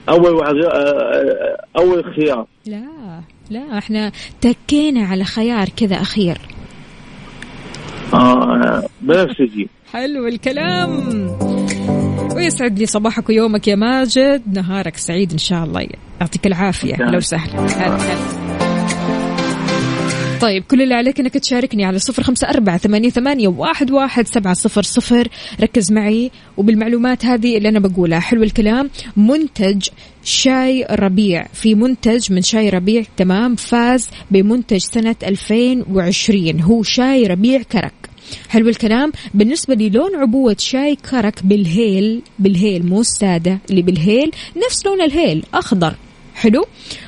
أول 0.10 0.34
واحد 0.34 0.56
آه، 0.56 1.58
أول 1.78 2.04
خيار. 2.16 2.48
لا 2.66 3.22
لا 3.50 3.78
إحنا 3.78 4.12
تكينا 4.42 5.08
على 5.08 5.24
خيار 5.24 5.70
كذا 5.70 5.96
أخير. 5.96 6.38
آه 8.14 8.84
بنفسجي 9.02 9.70
حلو 9.94 10.28
الكلام. 10.28 10.92
ويسعد 12.36 12.80
لي 12.80 12.86
صباحك 12.86 13.30
ويومك 13.30 13.68
يا 13.68 13.76
ماجد. 13.76 14.42
نهارك 14.54 14.98
سعيد 14.98 15.32
إن 15.32 15.38
شاء 15.38 15.64
الله. 15.64 15.88
يعطيك 16.22 16.48
العافية. 16.48 16.96
لو 16.96 17.20
سهلا 17.20 17.60
هلا 17.60 17.96
هلا. 17.98 18.47
طيب. 20.42 20.64
كل 20.64 20.82
اللي 20.82 20.94
عليك 20.94 21.20
إنك 21.20 21.34
تشاركني 21.34 21.86
على 21.86 22.00
صفر 22.00 22.24
خمسة 22.24 22.50
أربعة 22.50 22.78
ثمانية, 22.78 23.10
ثمانية 23.10 23.48
واحد, 23.48 23.92
واحد 23.92 24.28
سبعة 24.28 24.54
صفر 24.54 24.84
صفر. 24.84 25.28
ركز 25.62 25.92
معي 25.92 26.32
وبالمعلومات 26.58 27.26
هذه 27.26 27.58
اللي 27.58 27.70
أنا 27.70 27.80
بقولها. 27.80 28.20
حلو 28.20 28.44
الكلام. 28.44 28.90
منتج 29.18 29.88
شاي 30.24 30.86
ربيع. 30.92 31.48
في 31.54 31.76
منتج 31.76 32.34
من 32.34 32.42
شاي 32.42 32.70
ربيع 32.70 33.04
تمام 33.18 33.56
فاز 33.56 34.10
بمنتج 34.32 34.78
سنة 34.78 35.16
2020 35.24 36.62
هو 36.62 36.84
شاي 36.84 37.24
ربيع 37.24 37.62
كرك. 37.62 37.94
حلو 38.50 38.70
الكلام. 38.70 39.12
بالنسبة 39.34 39.76
للون 39.76 40.16
عبوة 40.16 40.56
شاي 40.60 40.96
كرك 41.12 41.44
بالهيل 41.44 42.22
بالهيل 42.40 42.86
مو 42.86 43.02
السادة 43.02 43.60
اللي 43.70 43.82
بالهيل 43.82 44.32
نفس 44.66 44.86
لون 44.86 45.02
الهيل 45.02 45.44
أخضر. 45.54 45.96
حلو. 46.38 46.66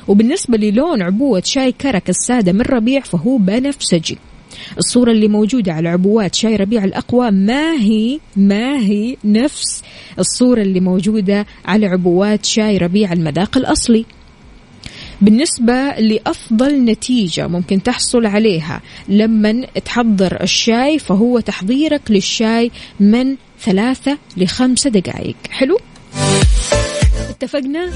وبالنسبة 0.08 0.58
للون 0.58 1.02
عبوة 1.02 1.42
شاي 1.44 1.72
كرك 1.72 2.10
السادة 2.10 2.52
من 2.52 2.60
ربيع 2.60 3.00
فهو 3.00 3.36
بنفسجي. 3.36 4.18
الصورة 4.78 5.12
اللي 5.12 5.28
موجودة 5.28 5.72
على 5.72 5.88
عبوات 5.88 6.34
شاي 6.34 6.56
ربيع 6.56 6.84
الأقوى 6.84 7.30
ما 7.30 7.72
هي 7.72 8.18
ما 8.36 8.78
هي 8.78 9.16
نفس 9.24 9.82
الصورة 10.18 10.62
اللي 10.62 10.80
موجودة 10.80 11.46
على 11.64 11.86
عبوات 11.86 12.46
شاي 12.46 12.78
ربيع 12.78 13.12
المذاق 13.12 13.56
الأصلي. 13.56 14.04
بالنسبة 15.20 15.90
لأفضل 15.98 16.84
نتيجة 16.84 17.46
ممكن 17.46 17.82
تحصل 17.82 18.26
عليها 18.26 18.80
لما 19.08 19.66
تحضر 19.84 20.42
الشاي 20.42 20.98
فهو 20.98 21.40
تحضيرك 21.40 22.10
للشاي 22.10 22.70
من 23.00 23.36
ثلاثة 23.60 24.18
لخمسة 24.36 24.90
دقائق. 24.90 25.36
حلو؟ 25.50 25.78
اتفقنا؟ 27.30 27.90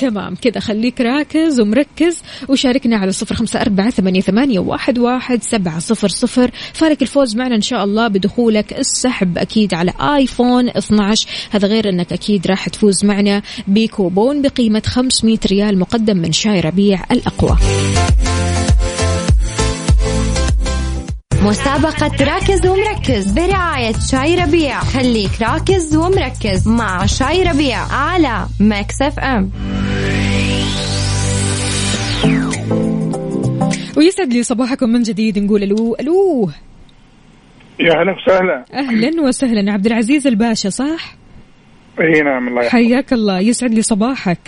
تمام 0.00 0.34
كذا 0.34 0.60
خليك 0.60 1.00
راكز 1.00 1.60
ومركز 1.60 2.22
وشاركنا 2.48 2.96
على 2.96 3.12
صفر 3.12 3.34
خمسة 3.34 3.60
أربعة 3.60 3.90
ثمانية, 3.90 4.20
ثمانية 4.20 4.58
واحد, 4.58 4.98
واحد 4.98 5.42
سبعة 5.42 5.78
صفر 5.78 6.08
صفر. 6.08 6.50
فارق 6.72 6.96
الفوز 7.02 7.36
معنا 7.36 7.54
إن 7.54 7.60
شاء 7.60 7.84
الله 7.84 8.08
بدخولك 8.08 8.78
السحب 8.78 9.38
أكيد 9.38 9.74
على 9.74 9.92
آيفون 10.00 10.68
12 10.68 11.28
هذا 11.50 11.68
غير 11.68 11.88
أنك 11.88 12.12
أكيد 12.12 12.46
راح 12.46 12.68
تفوز 12.68 13.04
معنا 13.04 13.42
بكوبون 13.66 14.42
بقيمة 14.42 14.82
500 14.86 15.38
ريال 15.46 15.78
مقدم 15.78 16.16
من 16.16 16.32
شاي 16.32 16.60
ربيع 16.60 17.04
الأقوى. 17.10 17.58
مسابقة 21.42 22.24
راكز 22.24 22.66
ومركز 22.66 23.32
برعاية 23.32 23.92
شاي 24.10 24.34
ربيع. 24.34 24.80
خليك 24.80 25.30
راكز 25.42 25.96
ومركز 25.96 26.68
مع 26.68 27.06
شاي 27.06 27.42
ربيع 27.42 27.78
على 27.78 28.46
Mix 28.60 29.02
FM. 29.02 29.50
ويسعد 33.96 34.32
لي 34.32 34.42
صباحكم 34.42 34.88
من 34.88 35.02
جديد. 35.02 35.38
نقول 35.38 35.62
ألو 35.62 35.96
ألو. 36.00 36.50
يا 37.80 37.92
هلا 37.92 38.14
وسهلا. 38.16 38.64
أهلا 38.74 39.22
وسهلا. 39.22 39.72
عبد 39.72 39.86
العزيز 39.86 40.26
الباشا 40.26 40.70
صح؟ 40.70 41.16
أي 42.00 42.22
نعم 42.22 42.48
الله 42.48 42.60
يحفظك. 42.60 42.72
حياك 42.72 43.12
الله. 43.12 43.40
يسعد 43.40 43.74
لي 43.74 43.82
صباحك. 43.82 44.38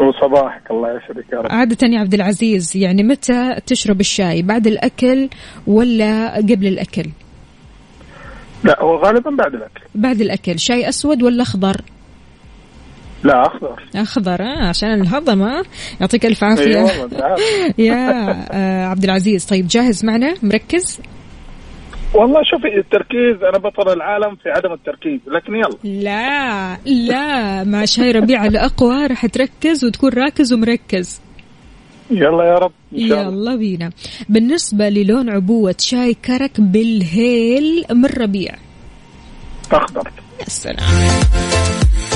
وصباحك 0.00 0.70
الله 0.70 0.88
يسعدك 0.96 1.32
يا 1.32 1.38
رب. 1.38 1.52
عادة 1.52 1.88
يا 1.88 2.00
عبد 2.00 2.14
العزيز 2.14 2.76
يعني 2.76 3.02
متى 3.02 3.56
تشرب 3.66 4.00
الشاي؟ 4.00 4.42
بعد 4.42 4.66
الأكل 4.66 5.28
ولا 5.66 6.36
قبل 6.36 6.66
الأكل؟ 6.66 7.06
لا 8.64 8.82
هو 8.82 8.96
غالبا 8.96 9.30
بعد 9.30 9.54
الأكل. 9.54 9.80
بعد 9.94 10.20
الأكل. 10.20 10.58
شاي 10.58 10.88
أسود 10.88 11.22
ولا 11.22 11.42
أخضر؟ 11.42 11.80
لا 13.24 13.46
أخضر. 13.46 13.82
أخضر 13.96 14.42
آه 14.42 14.68
عشان 14.68 15.00
الهضم 15.00 15.42
آه. 15.42 15.62
يعطيك 16.00 16.24
والله 16.24 17.08
تعال. 17.08 17.38
يا 17.88 18.30
آه 18.52 18.86
عبد 18.86 19.04
العزيز 19.04 19.44
طيب 19.44 19.66
جاهز 19.66 20.04
معنا؟ 20.04 20.34
مركز؟ 20.42 21.00
والله 22.18 22.40
شوفي 22.44 22.78
التركيز 22.78 23.42
أنا 23.42 23.58
بطل 23.58 23.92
العالم 23.92 24.36
في 24.36 24.48
عدم 24.50 24.72
التركيز 24.72 25.20
لكن 25.26 25.54
يلا. 25.54 26.02
لا 26.02 26.76
لا 26.84 27.64
مع 27.64 27.84
شاي 27.84 28.10
ربيع 28.10 28.44
الأقوى 28.44 29.06
راح 29.06 29.26
تركز 29.26 29.84
وتكون 29.84 30.10
راكز 30.10 30.52
ومركز. 30.52 31.20
يلا 32.10 32.44
يا 32.44 32.54
رب 32.54 32.72
إن 32.92 33.08
شاء 33.08 33.28
الله. 33.28 33.52
يلا 33.52 33.56
بينا. 33.56 33.90
بالنسبة 34.28 34.88
للون 34.88 35.30
عبوة 35.30 35.74
شاي 35.78 36.14
كرك 36.14 36.60
بالهيل 36.60 37.84
من 37.90 38.06
ربيع. 38.06 38.54
أخضر. 39.72 40.10
يا 40.40 40.44
سلام. 40.44 40.76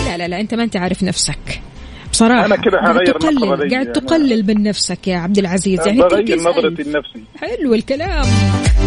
لا 0.07 0.17
لا 0.17 0.29
لا 0.29 0.41
أنت 0.41 0.55
ما 0.55 0.63
أنت 0.63 0.77
عارف 0.77 1.03
نفسك. 1.03 1.63
بصراحة. 2.13 2.47
أنا 2.47 2.57
كده 2.57 2.79
قاعد 2.79 2.97
هغير 2.97 3.19
تقلل 3.19 3.37
نظرتي 3.37 3.69
قاعد 3.69 3.87
أنا. 3.87 3.95
تقلل 3.95 4.47
من 4.47 4.63
نفسك 4.63 5.09
يا 5.09 5.19
عبد 5.19 5.39
العزيز. 5.39 5.87
يعني 5.87 6.01
بغير 6.01 6.39
نظرتي. 6.39 6.83
لنفسي. 6.83 7.25
حلو 7.37 7.75
الكلام. 7.75 8.25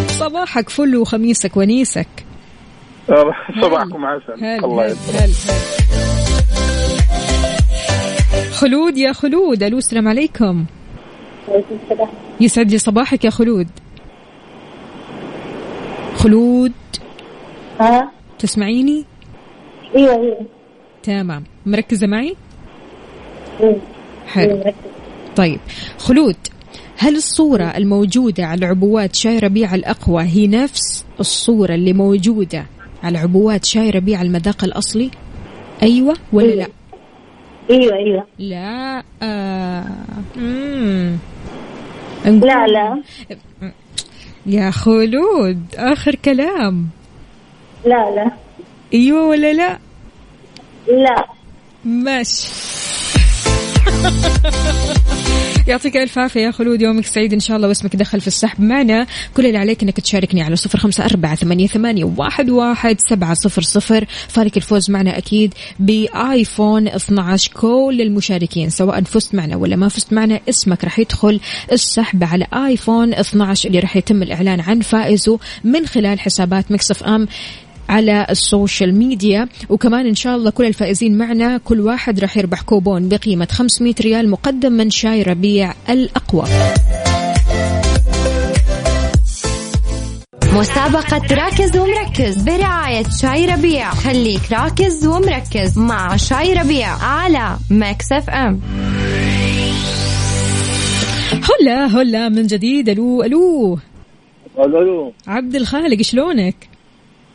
صباحك 0.08 0.70
فل 0.70 0.96
وخميسك 0.96 1.58
ونيسك. 1.58 2.08
صباحكم 3.62 4.06
عسل. 4.06 4.44
هل 4.46 4.66
الله 4.66 4.86
هل 4.86 4.92
يسلمك. 4.92 5.56
خلود 8.52 8.98
يا 8.98 9.14
خلود 9.14 9.64
ألو 9.64 9.78
السلام 9.78 10.08
عليكم. 10.08 10.66
يسعد 12.42 12.72
لي 12.72 12.78
صباحك 12.78 13.26
يا 13.26 13.30
خلود. 13.30 13.68
خلود. 16.16 16.72
ها؟ 17.80 18.12
تسمعيني؟ 18.40 19.06
أيوه 19.96 20.16
أيوه. 20.16 20.46
تمام. 21.04 21.44
مركزة 21.66 22.08
معي. 22.08 22.36
حلو. 24.28 24.64
طيب. 25.36 25.60
خلود 25.98 26.36
هل 26.98 27.16
الصورة 27.16 27.64
الموجودة 27.64 28.46
على 28.46 28.66
عبوات 28.66 29.16
شاي 29.16 29.40
ربيع 29.40 29.76
الأقوى 29.76 30.24
هي 30.24 30.48
نفس 30.48 31.06
الصورة 31.20 31.76
اللي 31.76 31.94
موجودة 31.94 32.66
على 33.04 33.18
عبوات 33.18 33.66
شاي 33.66 33.90
ربيع 33.90 34.22
المذاق 34.22 34.64
الأصلي؟ 34.64 35.12
أيوة 35.84 36.16
ولا 36.34 36.52
لا؟ 36.56 36.68
أيوه 37.72 37.96
أيوه. 37.96 38.26
لا 38.40 39.04
آه. 39.24 39.86
مم. 40.36 41.18
لا 42.26 42.68
لا. 42.68 43.02
يا 44.46 44.72
خلود 44.72 45.60
آخر 45.76 46.16
كلام. 46.16 46.88
لا 47.86 48.16
لا. 48.16 48.32
أيوه 48.94 49.28
ولا 49.28 49.54
لا؟ 49.54 49.80
لا. 50.88 51.26
ماشي. 51.86 52.48
يعطيك 55.68 55.98
ألف 55.98 56.20
عافية 56.20 56.40
يا 56.40 56.52
خلود 56.52 56.82
يومك 56.82 57.06
سعيد 57.06 57.34
إن 57.34 57.40
شاء 57.40 57.58
الله 57.58 57.68
واسمك 57.68 57.96
دخل 57.96 58.22
في 58.22 58.28
السحب 58.28 58.62
معنا. 58.62 59.08
كل 59.38 59.46
اللي 59.46 59.58
عليك 59.58 59.84
إنك 59.84 60.00
تشاركني 60.00 60.42
على 60.42 60.56
صفر 60.56 60.80
خمسة 60.80 61.06
أربعة 61.06 61.36
ثمانية, 61.36 61.68
ثمانية 61.68 62.04
واحد, 62.18 62.50
واحد 62.50 62.98
سبعة 63.10 63.34
صفر 63.34 63.62
صفر. 63.62 64.06
فالك 64.28 64.58
الفوز 64.58 64.92
معنا 64.92 65.18
أكيد 65.18 65.54
بآيفون 65.80 66.88
12 66.88 67.52
كل 67.54 67.98
المشاركين 68.02 68.70
سواء 68.70 69.04
فزت 69.04 69.36
معنا 69.36 69.56
ولا 69.56 69.76
ما 69.76 69.90
فزت 69.90 70.14
معنا 70.14 70.40
اسمك 70.50 70.84
راح 70.84 71.00
يدخل 71.00 71.40
السحب 71.72 72.24
على 72.24 72.48
آيفون 72.54 73.14
12 73.14 73.68
اللي 73.68 73.80
راح 73.80 73.98
يتم 73.98 74.24
الإعلان 74.24 74.60
عن 74.60 74.82
فائزه 74.82 75.40
من 75.64 75.88
خلال 75.88 76.20
حسابات 76.20 76.72
مكسف 76.72 77.04
أم. 77.04 77.28
على 77.90 78.28
ال 78.30 78.39
social 78.39 78.96
media. 78.96 79.48
وكمان 79.70 80.06
إن 80.08 80.16
شاء 80.16 80.36
الله 80.36 80.50
كل 80.50 80.66
الفائزين 80.66 81.18
معنا 81.18 81.58
كل 81.58 81.80
واحد 81.80 82.20
راح 82.20 82.38
يربح 82.38 82.62
كوبون 82.62 83.10
بقيمة 83.10 83.48
500 83.52 83.96
ريال 84.02 84.30
مقدم 84.30 84.72
من 84.72 84.90
شاي 84.90 85.24
ربيع 85.24 85.74
الأقوى. 85.90 86.46
مسابقة 90.54 91.36
راكز 91.36 91.78
ومركز 91.78 92.38
برعاية 92.44 93.04
شاي 93.22 93.46
ربيع. 93.46 93.92
خليك 93.92 94.42
راكز 94.52 95.08
ومركز 95.08 95.78
مع 95.78 96.16
شاي 96.16 96.54
ربيع 96.54 96.88
على 96.88 97.58
Mix 97.70 98.12
FM 98.12 98.62
هلا 101.34 101.86
هلا 101.86 102.30
من 102.30 102.48
جديد. 102.48 102.90
ألو 102.90 103.24
ألو. 103.24 103.80
ألو 104.60 104.82
ألو. 104.82 105.14
عبد 105.28 105.56
الخالق 105.56 106.02
شلونك؟ 106.02 106.56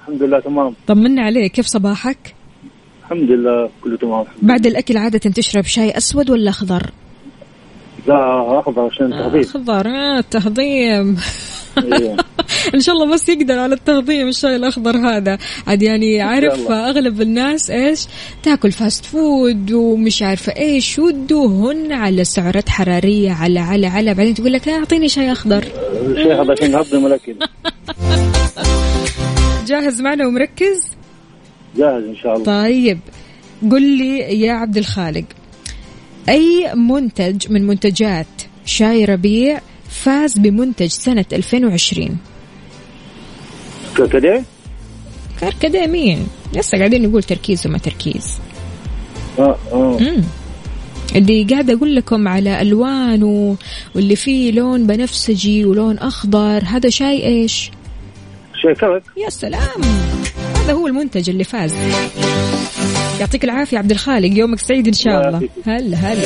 الحمد 0.00 0.23
لله 0.23 0.40
تمام. 0.40 0.75
طمنا 0.87 1.23
عليك 1.23 1.52
كيف 1.52 1.66
صباحك؟ 1.66 2.35
الحمد 3.04 3.30
لله 3.30 3.71
كله 3.85 3.97
تمام 3.97 4.25
بعد 4.42 4.66
الأكل 4.66 4.97
عادة 4.97 5.19
تشرب 5.19 5.64
شاي 5.64 5.90
أسود 5.97 6.30
ولا 6.30 6.50
أخضر؟ 6.50 6.90
لا 8.07 8.59
أخضر 8.61 8.83
عشان 8.92 9.11
تخفيف 9.11 9.57
أخضر 9.57 9.87
آه 9.88 10.19
التهضيم. 10.19 11.16
أيوة. 11.78 12.16
إن 12.75 12.80
شاء 12.80 12.95
الله 12.95 13.14
بس 13.14 13.28
يقدر 13.28 13.59
على 13.59 13.75
التهضيم 13.75 14.28
الشاي 14.28 14.57
الأخضر 14.57 14.97
هذا. 14.97 15.38
عاد 15.66 15.83
يعني 15.83 16.21
عارف. 16.23 16.71
اغلب 16.71 17.21
الناس 17.21 17.71
إيش؟ 17.71 18.07
تاكل 18.42 18.73
fast 18.73 19.04
food 19.04 19.73
ومش 19.73 20.23
عارفة 20.23 20.57
إيش 20.57 20.99
ودهن 20.99 21.92
على 21.92 22.25
سعرات 22.25 22.69
حرارية 22.69 23.33
على 23.33 23.61
على 23.61 23.87
على. 23.87 24.14
بعدين 24.14 24.35
تقول 24.35 24.52
لك 24.52 24.69
"آه، 24.69 24.78
أعطيني 24.78 25.09
شاي 25.09 25.33
أخضر. 25.33 25.64
الشيء 26.07 26.42
هذا 26.42 26.52
عشان 26.52 26.71
يهضم 26.73 27.07
الأكل. 27.07 27.35
جاهز 29.67 30.00
معنا 30.00 30.26
ومركز 30.26 30.87
جاهز 31.76 32.04
إن 32.04 32.17
شاء 32.17 32.32
الله 32.37 32.45
طيب 32.45 32.99
قل 33.71 33.82
لي 33.99 34.41
يا 34.41 34.52
عبد 34.52 34.76
الخالق 34.76 35.25
أي 36.28 36.75
منتج 36.75 37.52
من 37.52 37.67
منتجات 37.67 38.26
شاي 38.65 39.04
ربيع 39.04 39.61
فاز 39.89 40.39
بمنتج 40.39 40.87
سنة 40.87 41.25
2020 41.32 42.19
كده 43.97 44.43
كركديه 45.41 45.87
مين؟ 45.87 46.26
لسه 46.54 46.78
قاعدين 46.78 47.08
نقول 47.08 47.23
تركيز 47.23 47.67
وما 47.67 47.78
تركيز 47.78 48.39
آه 49.39 49.56
آه. 49.73 49.99
اللي 51.17 51.45
قاعدة 51.45 51.73
أقول 51.73 51.97
لكم 51.97 52.28
على 52.28 52.63
ألوان 52.63 53.23
و... 53.23 53.56
واللي 53.95 54.17
فيه 54.17 54.52
لون 54.52 54.87
بنفسجي 54.87 55.65
ولون 55.65 55.99
أخضر 55.99 56.63
هذا 56.65 56.89
شاي 56.89 57.26
إيش؟ 57.26 57.71
شيء 58.62 58.73
كرك 58.73 59.02
يا 59.16 59.30
سلام. 59.30 59.80
هذا 60.56 60.73
هو 60.73 60.86
المنتج 60.86 61.30
اللي 61.30 61.44
فاز. 61.44 61.75
يعطيك 63.20 63.44
العافية 63.44 63.78
عبد 63.78 63.90
الخالق. 63.90 64.38
يومك 64.38 64.58
سعيد 64.58 64.86
إن 64.86 64.92
شاء 64.92 65.28
الله. 65.28 65.49
هلا 65.66 65.96
هلا. 65.96 66.25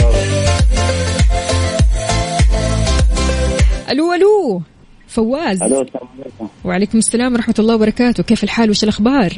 ألو 3.90 4.12
ألو. 4.12 4.62
فواز. 5.08 5.62
ألو 5.62 5.82
السلام 5.82 6.08
عليكم. 6.20 6.48
وعليكم 6.64 6.98
السلام 6.98 7.32
ورحمة 7.34 7.54
الله 7.58 7.74
وبركاته. 7.74 8.22
كيف 8.22 8.44
الحال؟ 8.44 8.70
وش 8.70 8.84
الأخبار؟ 8.84 9.32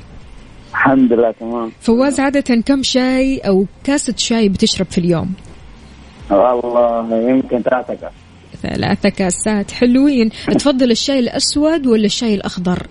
الحمد 0.71 1.13
لله 1.13 1.35
تمام. 1.41 1.73
فواز 1.81 2.21
عادة 2.21 2.63
كم 2.67 2.83
شاي 2.83 3.39
أو 3.39 3.67
كاسة 3.85 4.15
شاي 4.17 4.49
بتشرب 4.49 4.87
في 4.91 4.99
اليوم؟ 4.99 5.33
والله 6.31 7.31
يمكن 7.31 7.63
ثلاثة 7.63 7.95
كاس 7.95 8.13
ثلاثة 8.63 9.09
كاسات 9.09 9.71
حلوين. 9.71 10.31
تفضل 10.31 10.91
الشاي 10.91 11.19
الأسود 11.19 11.87
ولا 11.87 12.07
الشاي 12.07 12.35
الأخضر؟ 12.35 12.87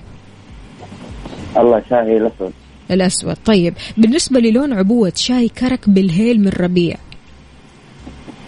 الله 1.58 1.84
شاهي 1.90 2.18
الأسود. 2.18 2.54
الأسود. 2.92 3.38
طيب 3.46 3.74
بالنسبة 3.98 4.40
للون 4.40 4.74
عبوة 4.74 5.14
شاي 5.16 5.50
كرك 5.50 5.90
بالهيل 5.90 6.40
من 6.40 6.52
ربيع. 6.60 6.96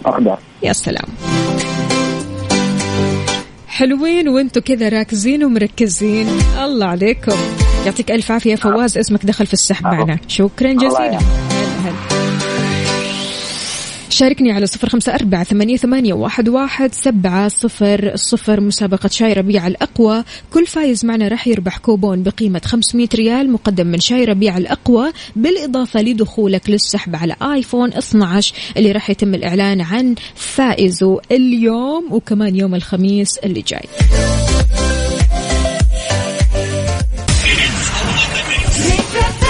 أخضر. 0.06 0.38
يا 0.62 0.72
سلام. 0.72 1.08
حلوين 3.68 4.28
وأنتم 4.28 4.60
كذا 4.60 4.88
راكزين 4.88 5.44
ومركزين. 5.44 6.26
الله 6.64 6.86
عليكم. 6.86 7.36
يعطيك 7.86 8.10
ألف 8.10 8.32
عافية. 8.32 8.54
فواز 8.54 8.98
اسمك 8.98 9.26
دخل 9.26 9.46
في 9.46 9.52
السحب 9.52 9.84
معنا. 9.84 10.18
شكرا 10.28 10.72
جزيلا. 10.72 11.18
شاركني 14.18 14.52
على 14.52 14.66
صفر 14.66 14.88
خمسة 14.88 15.14
أربعة 15.14 15.44
ثمانية, 15.44 15.76
ثمانية 15.76 16.12
واحد, 16.12 16.48
واحد 16.48 16.94
سبعة 16.94 17.48
صفر 17.48 18.12
صفر. 18.14 18.60
مسابقة 18.60 19.08
شاي 19.08 19.32
ربيع 19.32 19.66
الأقوى. 19.66 20.24
كل 20.52 20.66
فايز 20.66 21.04
معنا 21.04 21.28
راح 21.28 21.48
يربح 21.48 21.78
كوبون 21.78 22.22
بقيمة 22.22 22.60
500 22.64 23.08
ريال 23.14 23.52
مقدم 23.52 23.86
من 23.86 24.00
شاي 24.00 24.24
ربيع 24.24 24.58
الأقوى 24.58 25.12
بالإضافة 25.36 26.02
لدخولك 26.02 26.70
للسحب 26.70 27.16
على 27.16 27.36
آيفون 27.42 27.92
12 27.92 28.54
اللي 28.76 28.92
راح 28.92 29.10
يتم 29.10 29.34
الإعلان 29.34 29.80
عن 29.80 30.14
فائزه 30.34 31.20
اليوم 31.32 32.12
وكمان 32.12 32.56
يوم 32.56 32.74
الخميس 32.74 33.38
اللي 33.38 33.62
جاي. 33.62 33.88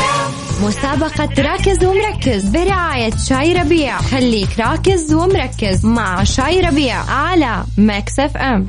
مسابقة 0.62 1.42
راكز 1.42 1.84
ومركز 1.84 2.48
برعاية 2.48 3.10
شاي 3.28 3.52
ربيع. 3.52 3.98
خليك 3.98 4.48
راكز 4.58 5.14
ومركز 5.14 5.86
مع 5.86 6.24
شاي 6.24 6.60
ربيع 6.60 6.96
على 7.10 7.64
Mix 7.78 8.20
FM. 8.20 8.66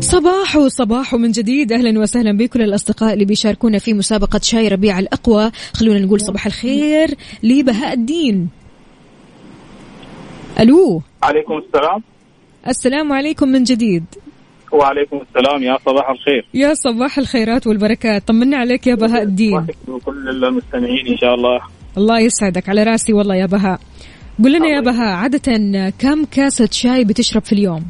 صباح 0.00 0.56
وصباح 0.56 1.14
من 1.14 1.30
جديد. 1.30 1.72
أهلا 1.72 2.00
وسهلا 2.00 2.36
بكل 2.36 2.62
الأصدقاء 2.62 3.12
اللي 3.12 3.24
بيشاركونا 3.24 3.78
في 3.78 3.94
مسابقة 3.94 4.40
شاي 4.42 4.68
ربيع 4.68 4.98
الأقوى. 4.98 5.50
خلونا 5.74 5.98
نقول 5.98 6.20
صباح 6.20 6.46
الخير 6.46 7.14
لبهاء 7.42 7.92
الدين. 7.92 8.48
ألو؟ 10.60 11.02
عليكم 11.22 11.58
السلام. 11.58 12.02
السلام 12.68 13.12
عليكم 13.12 13.48
من 13.48 13.64
جديد. 13.64 14.04
وعليكم 14.72 15.20
السلام. 15.28 15.62
يا 15.62 15.78
صباح 15.86 16.10
الخير. 16.10 16.46
يا 16.54 16.74
صباح 16.74 17.18
الخيرات 17.18 17.66
والبركات. 17.66 18.28
طمنا 18.28 18.56
عليك 18.56 18.86
يا 18.86 18.94
بهاء 18.94 19.22
الدين. 19.22 19.66
وكل 19.88 20.44
المستمعين 20.44 21.06
إن 21.06 21.16
شاء 21.16 21.34
الله. 21.34 21.60
الله 21.98 22.20
يسعدك. 22.20 22.68
على 22.68 22.82
راسي 22.82 23.12
والله 23.12 23.34
يا 23.34 23.46
بهاء. 23.46 23.80
قل 24.44 24.52
لنا 24.52 24.66
يا 24.66 24.80
بهاء 24.80 25.14
عادة 25.16 25.52
كم 25.98 26.24
كاسة 26.24 26.68
شاي 26.72 27.04
بتشرب 27.04 27.44
في 27.44 27.52
اليوم؟ 27.52 27.84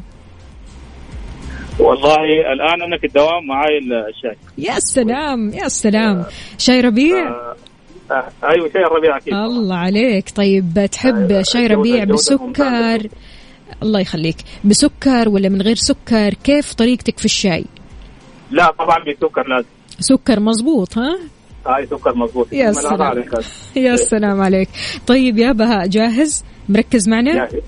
والله 1.79 2.23
الآن 2.53 2.81
أنا 2.81 2.97
في 2.97 3.07
الدوام 3.07 3.47
معاي 3.47 3.77
الشاي. 4.09 4.37
يا 4.57 4.79
سلام 4.79 5.49
يا 5.49 5.67
سلام. 5.67 6.25
شاي 6.57 6.81
ربيع؟ 6.81 7.27
آه، 7.29 7.55
آه، 8.11 8.29
أيوه 8.43 8.69
شاي 8.73 8.83
الربيع 8.83 9.17
أكيد. 9.17 9.33
الله 9.33 9.75
عليك. 9.75 10.29
طيب 10.35 10.87
تحب 10.91 11.31
أيوة، 11.31 11.43
شاي 11.43 11.67
ربيع 11.67 12.03
بسكر. 12.03 13.07
الله 13.83 13.99
يخليك. 13.99 14.37
بسكر 14.63 15.29
ولا 15.29 15.49
من 15.49 15.61
غير 15.61 15.75
سكر؟ 15.75 16.33
كيف 16.33 16.73
طريقتك 16.73 17.19
في 17.19 17.25
الشاي؟ 17.25 17.65
لا 18.51 18.71
طبعا 18.79 18.97
بسكر 18.99 19.47
لازم 19.47 19.67
سكر 19.99 20.39
مزبوط 20.39 20.97
ها؟ 20.97 21.19
هاي 21.67 21.85
سكر 21.85 22.15
مضبوط 22.15 22.53
يا 22.53 22.71
سلام. 22.71 23.23
يا 23.75 23.95
سلام 23.95 24.41
عليك. 24.41 24.69
طيب 25.07 25.37
يا 25.37 25.51
بهاء 25.51 25.87
جاهز؟ 25.87 26.43
مركز 26.69 27.09
معنا؟ 27.09 27.33
جاهز. 27.33 27.61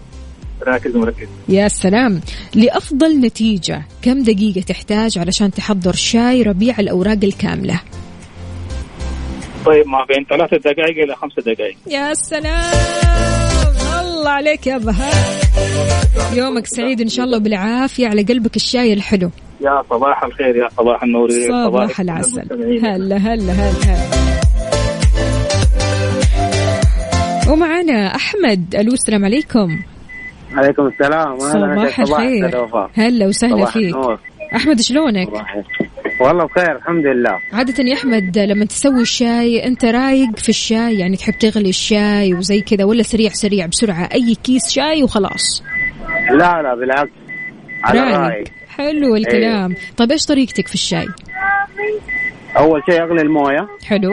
راكز 0.63 0.95
ومركز. 0.95 1.27
يا 1.49 1.67
سلام. 1.67 2.21
لأفضل 2.55 3.19
نتيجة 3.19 3.85
كم 4.01 4.23
دقيقة 4.23 4.61
تحتاج 4.61 5.17
علشان 5.17 5.51
تحضر 5.51 5.93
شاي 5.93 6.41
ربيع 6.41 6.79
الأوراق 6.79 7.19
الكاملة؟ 7.23 7.79
طيب 9.65 9.87
ما 9.87 10.05
بين 10.05 10.25
ثلاثة 10.29 10.57
دقائق 10.57 11.03
إلى 11.03 11.15
خمسة 11.15 11.41
دقائق. 11.41 11.77
يا 11.87 12.13
سلام. 12.13 12.71
الله 14.01 14.29
عليك 14.29 14.67
يا 14.67 14.77
بهاء. 14.77 15.44
يومك 16.33 16.65
سعيد 16.67 17.01
إن 17.01 17.09
شاء 17.09 17.25
الله 17.25 17.37
بالعافية 17.37 18.07
على 18.07 18.23
قلبك 18.23 18.55
الشاي 18.55 18.93
الحلو. 18.93 19.29
يا 19.61 19.83
صباح 19.89 20.23
الخير 20.23 20.55
يا 20.55 20.69
صباح 20.77 21.03
النور 21.03 21.31
يا 21.31 21.67
صباح 21.67 21.99
العسل. 21.99 22.41
هلا 22.83 23.17
هلا 23.17 23.53
هلا 23.53 23.53
هلا. 23.53 24.25
ومعنا 27.51 28.15
أحمد 28.15 28.75
ألو 28.75 28.93
السلام 28.93 29.25
عليكم. 29.25 29.79
عليكم 30.53 30.87
السلام. 30.87 31.39
صباح 31.39 31.99
الخير. 31.99 32.67
هلا 32.93 33.27
وسهلا 33.27 33.55
صباح 33.55 33.73
فيك. 33.73 33.95
النور. 33.95 34.19
أحمد 34.55 34.81
شلونك؟ 34.81 35.29
والله 36.19 36.45
بخير 36.45 36.75
الحمد 36.75 37.05
لله. 37.05 37.39
عادة 37.53 37.83
يا 37.83 37.93
أحمد 37.93 38.37
لما 38.37 38.65
تسوي 38.65 39.01
الشاي 39.01 39.67
أنت 39.67 39.85
رايق 39.85 40.37
في 40.37 40.49
الشاي؟ 40.49 40.99
يعني 40.99 41.17
تحب 41.17 41.33
تغلي 41.33 41.69
الشاي 41.69 42.33
وزي 42.33 42.61
كذا 42.61 42.83
ولا 42.83 43.03
سريع 43.03 43.29
سريع 43.29 43.65
بسرعة؟ 43.65 44.09
أي 44.13 44.35
كيس 44.43 44.71
شاي 44.71 45.03
وخلاص. 45.03 45.63
لا 46.31 46.61
لا 46.61 46.75
بالعكس. 46.75 47.11
على 47.83 47.99
رايق. 47.99 48.47
حلو 48.67 49.15
الكلام. 49.15 49.75
طيب 49.97 50.11
إيش 50.11 50.25
طريقتك 50.25 50.67
في 50.67 50.73
الشاي؟ 50.73 51.07
أول 52.57 52.81
شيء 52.89 53.03
أغلي 53.03 53.21
الموية. 53.21 53.67
حلو. 53.85 54.11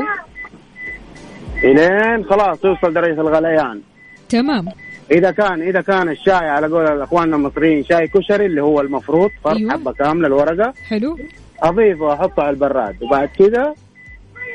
إلين 1.64 2.24
خلاص 2.24 2.64
يوصل 2.64 2.94
درجة 2.94 3.20
الغليان. 3.20 3.80
تمام. 4.28 4.68
إذا 5.10 5.30
كان 5.30 5.62
إذا 5.62 5.80
كان 5.80 6.08
الشاي 6.08 6.48
على 6.48 6.66
قول 6.66 7.02
اخواننا 7.02 7.36
المصريين 7.36 7.84
شاي 7.84 8.08
كشري 8.08 8.46
اللي 8.46 8.62
هو 8.62 8.80
المفروض 8.80 9.30
فرق 9.44 9.56
أيوة. 9.56 9.72
حبة 9.72 9.92
كاملة 9.92 10.26
الورقة. 10.26 10.74
حلو. 10.88 11.18
اضيفه 11.62 12.02
وأحطه 12.04 12.42
على 12.42 12.50
البراد. 12.50 13.02
وبعد 13.02 13.28
كذا 13.38 13.74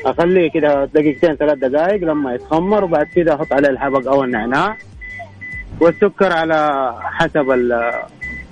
أخليه 0.06 0.50
كذا 0.50 0.84
دقيقتين 0.94 1.34
ثلاث 1.36 1.58
دقائق 1.58 2.02
لما 2.04 2.34
يتخمر. 2.34 2.84
وبعد 2.84 3.06
كذا 3.16 3.34
أحط 3.34 3.52
عليه 3.52 3.68
الحبق 3.68 4.08
أو 4.08 4.24
النعناع. 4.24 4.76
والسكر 5.80 6.32
على 6.32 6.92
حسب 7.02 7.50
ال- 7.50 7.92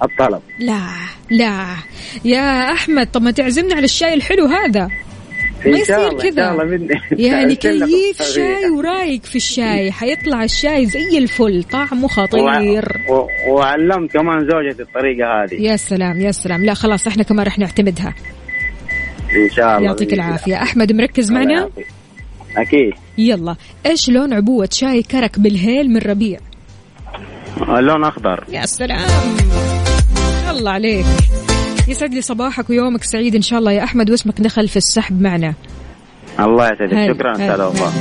الطلب. 0.03 0.41
لا 0.61 0.81
لا. 1.31 1.65
يا 2.25 2.73
أحمد 2.73 3.07
طب 3.13 3.23
ما 3.23 3.31
تعزمنا 3.31 3.75
على 3.75 3.85
الشاي 3.85 4.15
الحلو 4.15 4.47
هذا. 4.47 4.91
ما 5.67 5.79
يصير 5.79 6.19
كذا. 6.19 6.57
يعني 7.13 7.55
كيف. 7.57 8.23
شاي 8.23 8.71
ورايق 8.71 9.23
في 9.25 9.37
الشاي؟ 9.37 9.93
حيطلع 9.93 10.45
الشاي 10.45 10.87
زي 10.87 11.19
الفل 11.19 11.65
طعمه 11.73 12.09
خطير. 12.09 12.85
و- 13.11 13.53
وعلمت 13.53 14.13
كمان 14.13 14.41
زوجتي 14.51 14.83
الطريقة 14.83 15.43
هذه. 15.43 15.55
يا 15.63 15.77
سلام 15.77 16.21
يا 16.21 16.31
سلام. 16.31 16.65
لا 16.65 16.75
خلاص 16.75 17.07
إحنا 17.07 17.23
كمان 17.23 17.47
رح 17.47 17.59
نعتمدها. 17.59 18.15
إن 19.37 19.51
شاء 19.57 19.77
الله 19.77 19.87
يعطيك 19.87 20.13
الله. 20.13 20.27
العافية. 20.27 20.63
أحمد 20.63 20.93
مركز 20.93 21.31
الله 21.31 21.45
معنا. 21.45 21.69
أكيد. 22.57 22.93
يلا. 23.19 23.57
إيش 23.87 24.11
لون 24.11 24.33
عبوة 24.33 24.69
شاي 24.73 25.03
كرك 25.03 25.39
بالهيل 25.39 25.89
من 25.89 25.99
ربيع؟ 25.99 26.39
اللون 27.69 28.05
أخضر. 28.05 28.45
يا 28.49 28.67
سلام. 28.67 29.37
الله 30.51 30.71
عليك. 30.71 31.07
يسعد 31.89 32.15
لي 32.15 32.21
صباحك 32.21 32.71
ويومك 32.71 33.05
سعيد 33.05 33.35
إن 33.35 33.43
شاء 33.43 33.59
الله. 33.59 33.73
يا 33.73 33.85
أحمد 33.85 34.11
واسمك 34.11 34.41
دخل 34.41 34.69
في 34.69 34.77
السحب 34.77 35.23
معنا. 35.23 35.55
الله 36.41 36.65
يسعدك. 36.65 37.15
شكرا 37.15 37.33
أستاذ 37.33 37.63
وفاء 37.63 37.93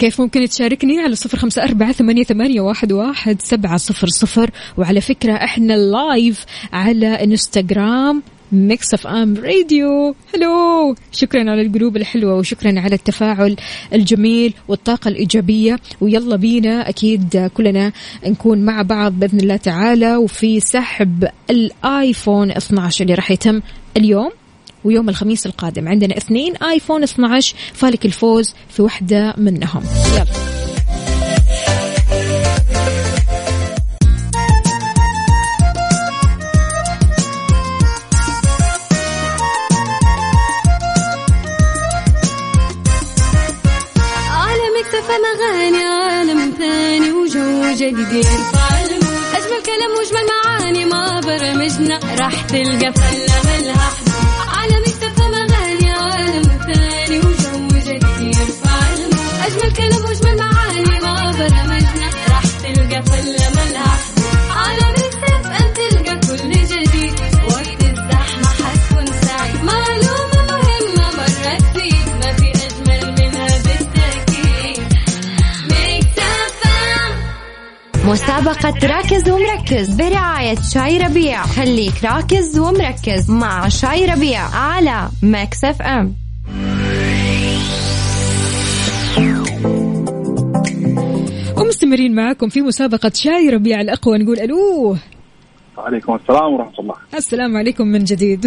كيف 0.00 0.20
ممكن 0.20 0.48
تشاركني 0.48 1.00
على 1.00 1.14
صفر 1.14 1.38
خمسة 1.38 1.62
أربعة 1.62 1.92
ثمانية, 1.92 2.22
ثمانية 2.22 2.60
واحد, 2.60 2.92
واحد 2.92 3.42
سبعة 3.42 3.76
صفر 3.76 4.06
صفر؟ 4.06 4.50
وعلى 4.76 5.00
فكرة 5.00 5.32
إحنا 5.32 5.72
live 5.72 6.44
على 6.72 7.06
انستغرام 7.06 8.22
Mix 8.52 8.94
FM 8.94 9.36
Radio 9.36 10.14
هلو 10.34 10.94
شكرا 11.12 11.50
على 11.50 11.62
القلوب 11.62 11.96
الحلوة 11.96 12.34
وشكرا 12.34 12.80
على 12.80 12.94
التفاعل 12.94 13.56
الجميل 13.92 14.54
والطاقة 14.68 15.08
الإيجابية. 15.08 15.78
ويلا 16.00 16.36
بينا. 16.36 16.88
أكيد 16.88 17.50
كلنا 17.54 17.92
نكون 18.26 18.64
مع 18.64 18.82
بعض 18.82 19.12
بإذن 19.12 19.40
الله 19.40 19.56
تعالى. 19.56 20.16
وفي 20.16 20.60
سحب 20.60 21.28
الآيفون 21.50 22.50
12 22.50 23.02
اللي 23.02 23.14
راح 23.14 23.30
يتم 23.30 23.60
اليوم 23.96 24.30
ويوم 24.84 25.08
الخميس 25.08 25.46
القادم. 25.46 25.88
عندنا 25.88 26.16
اثنين 26.16 26.56
آيفون 26.56 27.02
12 27.02 27.54
فالك 27.72 28.06
الفوز 28.06 28.54
في 28.68 28.82
واحدة 28.82 29.34
منهم. 29.38 29.82
يلا. 30.14 30.55
وجو 47.76 47.88
جديد 47.88 48.26
أجمل 49.36 49.62
كلام 49.66 49.90
وأجمل 49.98 50.26
معاني 50.32 50.84
ما 50.84 51.20
برمجنا 51.20 51.98
راح 52.18 52.42
تلقى 52.42 52.92
فله 52.92 53.36
ملها 53.44 53.90
عالم 54.48 54.82
اكتفى 54.86 55.22
اغاني 55.22 55.90
عالم 55.90 56.42
ثاني 56.72 57.18
وجو 57.18 57.68
جديد. 57.68 58.36
أجمل 59.46 59.72
كلام 59.76 60.04
وأجمل 60.04 60.36
معاني 60.38 61.00
مع 61.00 61.32
برنامجنا 61.38 62.08
راح 62.30 62.42
تلقى 62.62 63.02
فله 63.02 63.50
ملها 63.56 63.85
مسابقة 78.06 78.86
راكز 78.86 79.30
ومركز 79.30 79.94
برعاية 79.94 80.54
شاي 80.74 80.98
ربيع. 80.98 81.42
خليك 81.42 82.04
راكز 82.04 82.58
ومركز 82.58 83.30
مع 83.30 83.68
شاي 83.68 84.06
ربيع 84.06 84.40
على 84.40 85.08
Mix 85.22 85.64
FM. 85.64 86.14
ومستمرين 91.56 92.14
معكم 92.14 92.48
في 92.48 92.60
مسابقة 92.60 93.12
شاي 93.14 93.50
ربيع 93.50 93.80
الأقوى 93.80 94.18
نقول 94.18 94.40
ألوه 94.40 94.98
وعليكم 95.78 96.14
السلام 96.14 96.52
ورحمة 96.54 96.78
الله. 96.78 96.94
السلام 97.14 97.56
عليكم 97.56 97.86
من 97.86 98.04
جديد. 98.04 98.46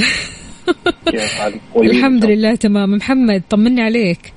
كيف 1.06 1.34
حالك؟ 1.34 1.62
طيبين 1.76 1.92
الحمد. 1.92 2.26
لله 2.26 2.56
تمام. 2.56 2.96
محمد 2.96 3.44
طمني 3.50 3.82
عليك. 3.82 4.34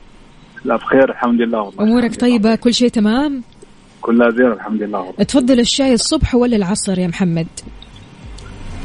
لا 0.64 0.76
بخير 0.76 1.10
الحمد 1.10 1.40
لله 1.40 1.60
والله. 1.60 2.00
لله. 2.00 2.08
طيبة؟ 2.08 2.54
كل 2.54 2.74
شيء 2.74 2.88
تمام؟ 2.88 3.42
كلها 4.02 4.30
زين 4.30 4.52
الحمد 4.52 4.82
لله. 4.82 5.12
تفضل 5.28 5.60
الشاي 5.60 5.94
الصبح 5.94 6.34
ولا 6.34 6.56
العصر 6.56 6.98
يا 6.98 7.06
محمد؟ 7.06 7.46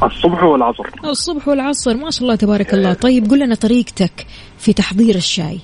الصبح 0.02 0.42
والعصر. 0.44 0.84
الصبح 1.04 1.48
والعصر 1.48 1.96
ما 1.96 2.10
شاء 2.10 2.22
الله 2.22 2.34
تبارك 2.34 2.74
الله. 2.74 2.92
طيب 2.92 3.30
قل 3.30 3.38
لنا 3.38 3.54
طريقتك 3.54 4.26
في 4.58 4.72
تحضير 4.72 5.14
الشاي. 5.14 5.58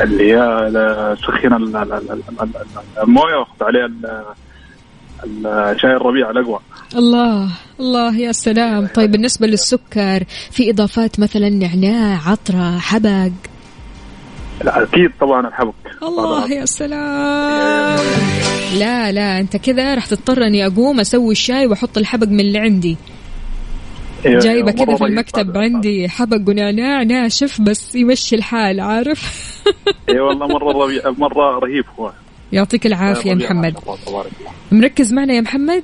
اللي 0.00 0.32
هي 0.32 1.16
سخن 1.22 1.52
ال- 1.54 1.76
ال- 1.76 1.92
ال- 1.92 2.10
ال- 2.10 2.22
ال- 2.40 3.02
الموية 3.02 3.34
وأخذ 3.36 3.64
عليها 3.64 3.88
شاي 5.78 5.90
الربيع 5.96 6.30
الأقوى. 6.30 6.58
الله 6.96 7.48
الله 7.80 8.16
يا 8.18 8.32
سلام. 8.32 8.86
طيب 8.86 9.10
بالنسبة 9.12 9.46
للسكر 9.46 10.24
في 10.50 10.70
إضافات 10.70 11.20
مثلا 11.20 11.48
نعناع 11.48 12.28
عطرة 12.30 12.78
حبق؟ 12.78 13.30
لا 14.64 14.82
أكيد 14.82 15.10
طبعا 15.20 15.48
الحبك 15.48 15.74
الله 16.02 16.52
يا 16.52 16.64
سلام. 16.64 17.98
لا 18.78 19.12
لا 19.12 19.40
أنت 19.40 19.56
كذا 19.56 19.94
راح 19.94 20.06
تضطر 20.06 20.46
اني 20.46 20.66
أقوم 20.66 21.00
أسوي 21.00 21.32
الشاي 21.32 21.66
وأحط 21.66 21.98
الحبق 21.98 22.28
من 22.28 22.40
اللي 22.40 22.58
عندي. 22.58 22.96
إيه، 24.26 24.38
جايبه 24.38 24.72
كذا 24.72 24.96
في 24.96 25.04
المكتب 25.04 25.50
هذا. 25.50 25.60
عندي 25.60 26.08
حبق 26.08 26.48
ونعناع 26.48 27.02
ناشف 27.02 27.60
بس 27.60 27.94
يمشي 27.94 28.36
الحال 28.36 28.80
عارف؟ 28.80 29.22
اي 30.08 30.20
والله 30.20 30.46
مرة 30.46 30.84
ربيع 30.84 31.02
مرة 31.18 31.58
رهيب 31.58 31.84
هو. 31.98 32.12
يعطيك 32.52 32.86
العافية 32.86 33.34
محمد. 33.34 33.78
مركز 34.72 35.12
معنا 35.12 35.34
يا 35.34 35.40
محمد؟ 35.40 35.82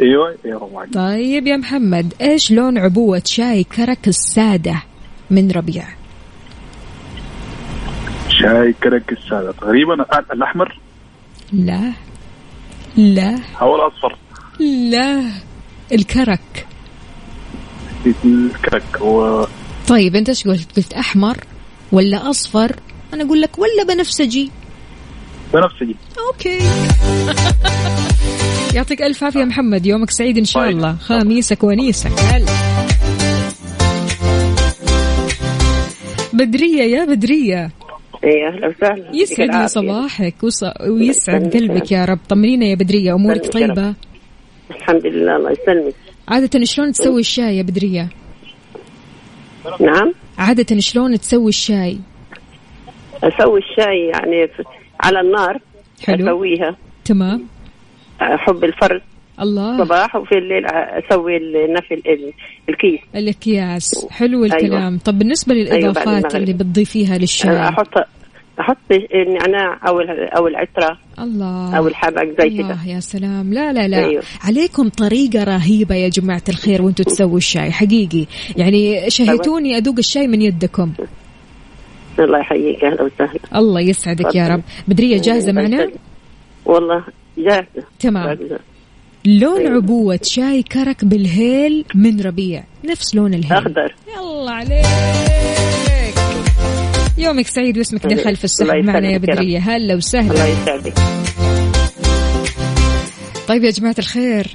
أيوه 0.00 0.36
أيوه. 0.44 0.86
طيب 0.94 1.46
يا 1.46 1.56
محمد 1.56 2.14
إيش 2.20 2.50
لون 2.50 2.78
عبوة 2.78 3.22
شاي 3.26 3.64
كرك 3.64 4.08
السادة 4.08 4.82
من 5.30 5.50
ربيع؟ 5.50 5.84
شاي 8.42 8.72
كرك 8.82 9.12
السادة. 9.12 9.52
تقريبا 9.52 9.94
الأحمر؟ 10.32 10.78
لا. 11.52 11.92
لا. 12.96 13.38
أو 13.60 13.76
الأصفر؟ 13.76 14.16
لا. 14.90 15.30
الكرك. 15.92 16.66
الكرك 18.24 19.00
و 19.00 19.44
طيب 19.88 20.16
أنت 20.16 20.28
إيش 20.28 20.48
قلت؟ 20.48 20.76
قلت 20.76 20.92
أحمر 20.92 21.36
ولا 21.92 22.30
أصفر؟ 22.30 22.76
أنا 23.14 23.24
أقول 23.24 23.40
لك 23.40 23.58
ولا 23.58 23.94
بنفسجي. 23.94 24.50
بنفسجي. 25.54 25.96
أوكي. 26.18 26.58
يعطيك 28.76 29.02
ألف 29.02 29.24
عافية 29.24 29.40
يا 29.40 29.44
محمد. 29.44 29.86
يومك 29.86 30.10
سعيد 30.10 30.38
إن 30.38 30.44
شاء 30.44 30.62
طيب. 30.62 30.76
الله. 30.76 30.96
خميسك 30.96 31.64
ونيسك. 31.64 32.10
هلا 32.20 32.52
بدرية 36.32 36.82
يا 36.82 37.04
بدرية. 37.04 37.70
إيه 38.24 38.48
أهلا 38.48 38.68
وسهلا. 38.68 39.16
يسعد 39.16 39.54
لي 39.54 39.68
صباحك 39.68 40.34
وص... 40.42 40.62
ويسعد 40.80 41.56
قلبك 41.56 41.92
يا 41.92 42.04
رب. 42.04 42.18
طمنينا 42.28 42.66
يا 42.66 42.74
يا 43.04 43.14
رب. 43.44 43.50
طيبة؟ 43.50 43.94
الحمد 44.70 45.06
لله 45.06 45.36
الله 45.36 45.50
يسلمك. 45.50 45.94
عادة 46.28 46.64
شلون 46.64 46.92
تسوي 46.92 47.20
الشاي 47.20 47.56
يا 47.56 47.62
بدرية؟ 47.62 48.08
نعم؟ 49.80 50.12
عادة 50.38 50.78
شلون 50.78 51.18
تسوي 51.18 51.48
الشاي؟ 51.48 51.98
أسوي 53.22 53.60
الشاي 53.60 54.10
يعني 54.14 54.48
على 55.00 55.20
النار 55.20 55.58
حلو. 56.06 56.26
أسويها. 56.26 56.76
تمام. 57.04 57.46
أحب 58.22 58.64
الفرد 58.64 59.02
الله. 59.42 59.84
صباح 59.84 60.16
وفي 60.16 60.38
الليل 60.38 60.66
أسوي 60.66 61.36
النفي 61.36 61.94
ال- 61.94 62.32
الكيس. 62.68 63.00
الأكياس. 63.16 64.06
حلو 64.10 64.44
أيوة. 64.44 64.56
الكلام. 64.56 64.98
طب 64.98 65.18
بالنسبة 65.18 65.54
أيوة، 65.54 65.64
للإضافات 65.64 66.06
المغرب. 66.08 66.36
اللي 66.36 66.52
بتضيفيها 66.52 67.18
للشاي؟ 67.18 67.68
أحط 67.68 67.94
أحط 68.60 68.76
النعناع 69.14 69.80
أو 69.88 70.00
أو 70.36 70.46
العطرة. 70.46 70.98
الله. 71.18 71.78
أو 71.78 71.88
الحبق 71.88 72.24
زي 72.24 72.50
كذا 72.50 72.60
الله 72.60 72.88
يا 72.88 73.00
سلام. 73.00 73.52
لا 73.54 73.72
لا 73.72 73.88
لا. 73.88 74.04
أيوه. 74.06 74.22
عليكم 74.44 74.88
طريقة 74.88 75.44
رهيبة 75.44 75.94
يا 75.94 76.08
جماعة 76.08 76.42
الخير 76.48 76.82
وأنتم 76.82 77.04
تسووا 77.04 77.36
الشاي. 77.36 77.70
حقيقي. 77.72 78.26
يعني 78.56 79.10
شهيتوني 79.10 79.76
أذوق 79.78 79.94
الشاي 79.98 80.26
من 80.26 80.42
يدكم. 80.42 80.92
الله 82.18 82.38
يحييك. 82.38 82.84
أهلا 82.84 83.02
وسهلا. 83.02 83.40
الله 83.56 83.80
يسعدك 83.80 84.34
يا 84.34 84.48
رب. 84.48 84.62
بدرية 84.88 85.20
جاهزة 85.20 85.52
معنا؟ 85.52 85.90
والله 86.64 87.04
جاهزة. 87.38 87.86
تمام. 88.00 88.38
لون 89.24 89.66
عبوة 89.66 90.20
شاي 90.22 90.62
كرك 90.62 91.04
بالهيل 91.04 91.84
من 91.94 92.20
ربيع. 92.20 92.64
نفس 92.84 93.14
لون 93.14 93.34
الهيل. 93.34 93.52
أخضر. 93.52 93.94
يلا 94.16 94.50
عليك. 94.50 94.86
يومك 97.18 97.46
سعيد 97.46 97.78
واسمك 97.78 98.06
دخل 98.06 98.36
في 98.36 98.44
السحب 98.44 98.70
الله 98.70 98.92
معنا 98.92 99.10
يا. 99.10 99.18
بدرية. 99.18 99.58
هلا 99.58 99.76
الله 99.76 99.96
وسهلا 99.96 100.46
يسعدك. 100.48 100.94
طيب 103.48 103.64
يا 103.64 103.70
جماعة 103.70 103.94
الخير 103.98 104.46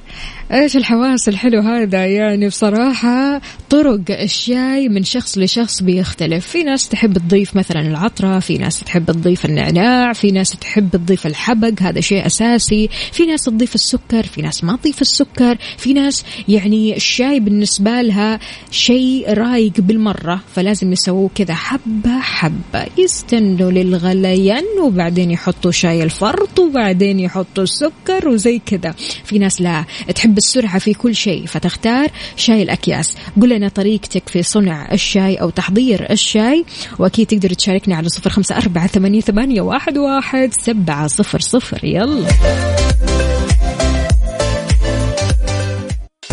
إيش 0.52 0.78
الحواس 0.78 1.30
الحلو 1.30 1.62
هذا 1.62 2.06
يعني 2.06 2.48
بصراحة 2.48 3.42
طرق 3.70 4.02
الشاي 4.10 4.90
من 4.90 5.04
شخص 5.04 5.38
لشخص 5.38 5.84
بيختلف. 5.84 6.48
في 6.48 6.64
ناس 6.64 6.90
تحب 6.90 7.18
تضيف 7.18 7.56
مثلا 7.56 7.82
العطرة 7.82 8.40
في 8.40 8.58
ناس 8.58 8.80
تحب 8.80 9.06
تضيف 9.06 9.46
النعناع 9.46 10.14
في 10.14 10.32
ناس 10.32 10.50
تحب 10.50 10.90
تضيف 10.92 11.28
الحبق 11.28 11.82
هذا 11.82 12.02
شيء 12.02 12.26
أساسي. 12.26 12.90
في 13.12 13.26
ناس 13.26 13.44
تضيف 13.44 13.76
السكر 13.76 14.24
في 14.24 14.42
ناس 14.42 14.64
ما 14.64 14.76
تضيف 14.76 15.02
السكر. 15.02 15.58
في 15.78 15.94
ناس 15.94 16.26
يعني 16.48 16.96
الشاي 16.96 17.40
بالنسبة 17.40 18.02
لها 18.02 18.40
شيء 18.72 19.34
رايق 19.34 19.74
بالمرة 19.78 20.42
فلازم 20.56 20.94
يسووه 20.94 21.30
كذا 21.36 21.54
حبة 21.54 22.20
حبة. 22.20 22.86
يستنوا 22.98 23.72
للغليان 23.72 24.64
وبعدين 24.84 25.32
يحطوا 25.32 25.72
شاي 25.72 26.04
الفرط 26.04 26.60
وبعدين 26.60 27.20
يحطوا 27.20 27.64
السكر 27.64 28.28
وزي 28.28 28.62
كذا. 28.66 28.96
في 29.24 29.40
ناس 29.40 29.62
لا 29.62 29.86
تحب 30.16 30.37
السرعة 30.38 30.80
في 30.80 30.94
كل 30.94 31.16
شيء 31.16 31.46
فتختار 31.46 32.08
شاي 32.36 32.64
الأكياس. 32.64 33.16
قل 33.42 33.50
لنا 33.50 33.68
طريقتك 33.70 34.30
في 34.30 34.44
صنع 34.44 34.92
الشاي 34.92 35.36
أو 35.36 35.50
تحضير 35.50 36.12
الشاي 36.12 36.66
وأكيد 37.00 37.28
تقدر 37.28 37.54
تشاركنا 37.54 37.96
على 37.96 38.10
صفر 38.10 38.30
خمسة 38.30 38.58
أربعة 38.58 38.88
ثمانية, 38.88 39.62
واحد, 39.62 40.54
سبعة 40.62 41.08
صفر 41.08 41.40
صفر. 41.40 41.86
يلا. 41.86 42.28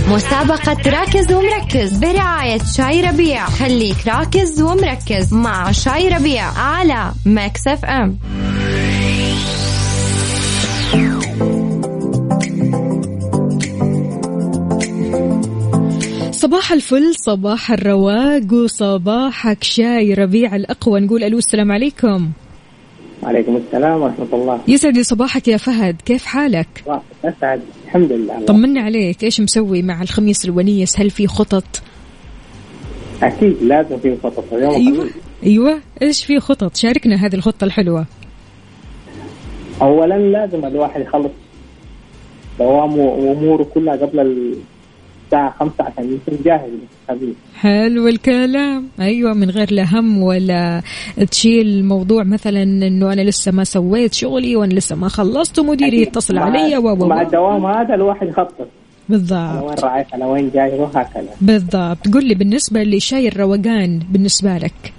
مسابقة 0.08 0.90
راكز 0.90 1.32
ومركز 1.32 1.98
برعاية 1.98 2.60
شاي 2.76 3.00
ربيع. 3.00 3.46
خليك 3.46 3.96
راكز 4.06 4.62
ومركز 4.62 5.34
مع 5.34 5.72
شاي 5.72 6.08
ربيع 6.08 6.44
على 6.44 7.12
Mix 7.26 7.66
FM. 7.66 8.18
صباح 16.44 16.72
الفل 16.72 17.14
صباح 17.14 17.70
الرواق 17.70 18.52
وصباحك 18.52 19.64
شاي 19.64 20.14
ربيع 20.14 20.56
الأقوى. 20.56 21.00
نقول 21.00 21.24
ألو 21.24 21.38
السلام 21.38 21.72
عليكم. 21.72 22.30
وعليكم 23.22 23.56
السلام 23.56 24.02
ورحمة 24.02 24.26
الله. 24.32 24.60
يسعد 24.68 25.00
صباحك 25.00 25.48
يا 25.48 25.56
فهد. 25.56 26.02
كيف 26.04 26.24
حالك؟ 26.24 27.00
أسعد. 27.24 27.60
الحمد 27.84 28.12
لله. 28.12 28.44
طمنا 28.44 28.80
عليك. 28.80 29.24
إيش 29.24 29.40
مسوي 29.40 29.82
مع 29.82 30.02
الخميس 30.02 30.44
الونيس؟ 30.44 31.00
هل 31.00 31.10
في 31.10 31.26
خطط؟ 31.26 31.82
أكيد 33.22 33.62
لازم 33.62 33.98
في 33.98 34.16
خطط. 34.22 34.52
اليوم 34.52 34.74
أيوه. 34.74 35.00
خميس. 35.00 35.12
أيوه. 35.44 35.80
إيش 36.02 36.24
في 36.24 36.40
خطط؟ 36.40 36.76
شاركنا 36.76 37.26
هذه 37.26 37.34
الخطة 37.34 37.64
الحلوة. 37.64 38.06
أولا 39.82 40.14
لازم 40.14 40.64
الواحد 40.64 41.00
يخلص 41.00 41.32
دوامه 42.58 42.96
وأموره 42.96 43.64
كلها 43.74 43.96
قبل 43.96 44.54
خمسة 45.60 45.84
عشان 45.84 46.04
يكون 46.14 46.38
جاهز. 46.44 46.70
حلو 47.60 48.08
الكلام. 48.08 48.88
أيوه 49.00 49.34
من 49.34 49.50
غير 49.50 49.72
لا 49.72 49.84
هم 49.84 50.22
ولا 50.22 50.82
تشيل 51.30 51.66
الموضوع 51.66 52.24
مثلا 52.24 52.62
إنه 52.62 53.12
أنا 53.12 53.20
لسه 53.20 53.52
ما 53.52 53.64
سويت 53.64 54.14
شغلي 54.14 54.56
وأنا 54.56 54.74
لسه 54.74 54.96
ما 54.96 55.08
خلصت 55.08 55.58
ومديري 55.58 56.02
يتصل 56.02 56.38
علي 56.38 56.76
و 56.76 56.96
مع 56.96 57.22
الدوام 57.22 57.66
هذا 57.66 57.94
الواحد 57.94 58.28
يخطط. 58.28 58.68
بالضبط. 59.08 59.62
وين 59.62 59.74
رايح؟ 59.82 60.14
أنا 60.14 60.26
وين 60.26 60.50
جاي؟ 60.54 60.70
وهكذا. 60.70 61.28
بالضبط. 61.40 62.08
قل 62.14 62.24
لي 62.28 62.34
بالنسبة 62.34 62.82
لشاي 62.82 63.28
الروقان 63.28 64.00
بالنسبة 64.10 64.58
لك 64.58 64.92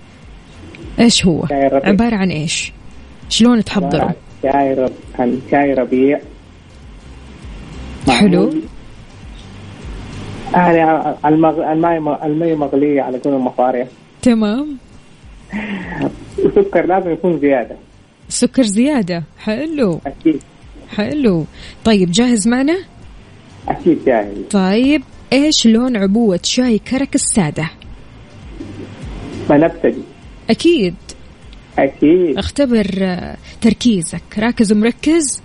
إيش 0.99 1.25
هو. 1.25 1.45
عبارة 1.71 2.15
عن 2.15 2.29
إيش؟ 2.29 2.73
شلون 3.29 3.63
تحضره؟ 3.63 4.15
شاي 4.43 4.73
رب... 4.73 4.91
عن 5.19 5.39
شاي 5.51 5.73
ربيع. 5.73 6.19
حلو. 8.09 8.53
يعني 10.55 11.15
المغ... 11.25 11.71
الماء 11.71 12.25
المي 12.25 12.55
مغلية 12.55 13.01
على 13.01 13.19
كل 13.19 13.29
المصاريف 13.29 13.87
تمام. 14.21 14.77
السكر 16.39 16.85
لازم 16.85 17.11
يكون 17.11 17.39
زيادة. 17.39 17.75
سكر 18.29 18.63
زيادة. 18.63 19.23
حلو. 19.39 19.99
أكيد. 20.05 20.41
حلو. 20.95 21.45
طيب 21.85 22.11
جاهز 22.11 22.47
معنا؟ 22.47 22.77
أكيد 23.67 24.05
جاهز. 24.05 24.37
طيب 24.51 25.01
إيش 25.33 25.67
لون 25.67 25.97
عبوة 25.97 26.39
شاي 26.43 26.79
كرك 26.79 27.15
السادة؟ 27.15 27.69
بنبتدي. 29.49 30.01
أكيد. 30.49 30.95
أكيد. 31.79 32.37
اختبر 32.37 32.87
آه، 33.01 33.37
تركيزك. 33.61 34.21
راكز 34.37 34.71
ومركز؟ 34.71 35.41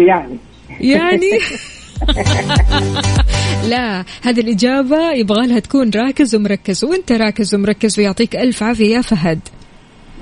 يعني. 0.00 0.36
يعني؟ 0.80 1.30
لا 3.68 4.04
هذه 4.22 4.40
الإجابة 4.40 5.12
يبغى 5.12 5.46
لها 5.46 5.58
تكون 5.58 5.90
راكز 5.90 6.34
ومركز. 6.34 6.84
وأنت 6.84 7.12
راكز 7.12 7.54
ومركز 7.54 7.98
ويعطيك 7.98 8.36
ألف 8.36 8.62
عافية 8.62 8.96
يا 8.96 9.00
فهد. 9.00 9.40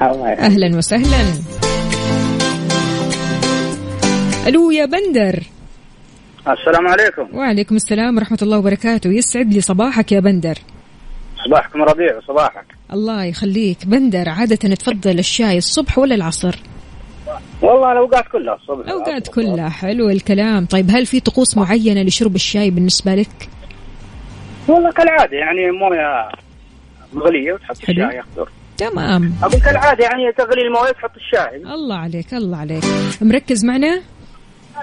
أهلا 0.01 0.77
وسهلا. 0.77 1.25
ألو 4.47 4.71
يا 4.71 4.85
بندر. 4.85 5.43
السلام 6.39 6.89
عليكم. 6.89 7.37
وعليكم 7.37 7.77
السلام 7.77 8.17
ورحمة 8.17 8.39
الله 8.43 8.59
وبركاته. 8.59 9.11
يسعد 9.11 9.55
لي 9.55 9.61
صباحك 9.61 10.13
يا 10.13 10.21
بندر. 10.21 10.59
صباحكم 11.47 11.83
ربيع 11.83 12.17
وصباحك 12.19 12.65
الله 12.93 13.25
يخليك. 13.25 13.87
بندر 13.87 14.29
عادة 14.29 14.75
تفضل 14.75 15.19
الشاي 15.19 15.59
الصبح 15.59 15.99
ولا 15.99 16.15
العصر؟ 16.15 16.57
والله 17.63 17.93
الأوقات 17.93 18.25
كلها 18.33 18.55
الصبح. 18.55 18.87
الأوقات 18.87 19.29
كلها 19.29 19.69
حلو 19.69 20.11
الكلام. 20.11 20.67
طيب 20.67 20.91
هل 20.91 21.07
في 21.07 21.21
طقوس 21.21 21.57
معينة 21.57 22.03
لشرب 22.03 22.35
الشاي 22.35 22.71
بالنسبة 22.71 23.15
لك؟ 23.15 23.49
والله 24.69 24.93
كالعادة 24.93 25.37
يعني 25.37 25.71
موية 25.71 26.29
مغلية 27.13 27.53
وتحط 27.53 27.79
حلو. 27.79 28.05
الشاي 28.05 28.19
يخضر 28.19 28.49
تمام. 28.79 29.35
أقول 29.43 29.61
كالعادة 29.61 30.05
يعني 30.05 30.33
تغلي 30.33 30.63
الموية 30.63 30.91
وتحط 30.91 31.17
الشاي. 31.17 31.57
الله 31.57 31.97
عليك 31.97 32.35
الله 32.35 32.57
عليك. 32.57 32.85
مركز 33.21 33.65
معنا؟ 33.65 34.03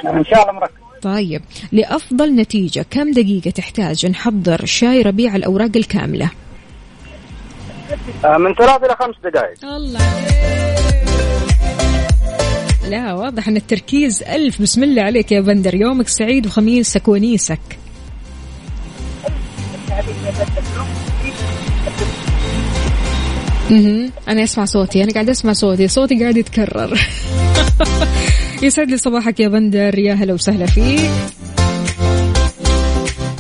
إن 0.06 0.26
شاء 0.26 0.42
الله 0.42 0.54
مركز. 0.54 0.76
طيب 1.02 1.42
لأفضل 1.72 2.36
نتيجة 2.36 2.86
كم 2.92 3.12
دقيقة 3.12 3.50
تحتاج 3.50 4.06
نحضر 4.06 4.66
شاي 4.66 5.02
ربيع 5.02 5.36
الأوراق 5.36 5.72
الكاملة؟ 5.76 6.30
آه، 8.26 8.38
من 8.38 8.54
ثلاث 8.54 8.84
إلى 8.84 8.96
خمس 8.96 9.16
دقائق. 9.24 9.66
الله 9.66 10.00
لا 12.90 13.14
واضح 13.14 13.48
أن 13.48 13.58
التركيز 13.58 14.24
ألف. 14.24 14.62
بسم 14.62 14.84
الله 14.84 15.02
عليك 15.02 15.32
يا 15.32 15.42
بندر. 15.42 15.76
يومك 15.76 16.08
سعيد 16.08 16.46
وخميسك 16.46 17.08
ونيسك 17.08 17.60
أها 23.72 24.10
أنا 24.28 24.44
أسمع 24.44 24.66
صوتي 24.66 25.04
أنا 25.04 25.14
قاعد 25.14 25.30
أسمع 25.30 25.54
صوتي. 25.54 25.88
صوتي 25.88 26.22
قاعد 26.22 26.38
يتكرر. 26.38 27.00
يسعد 28.64 28.90
لي 28.90 28.98
صباحك 28.98 29.40
يا 29.40 29.48
بندر. 29.48 30.00
يا 30.00 30.14
هلا 30.14 30.34
وسهلا 30.34 30.66
فيك. 30.66 31.12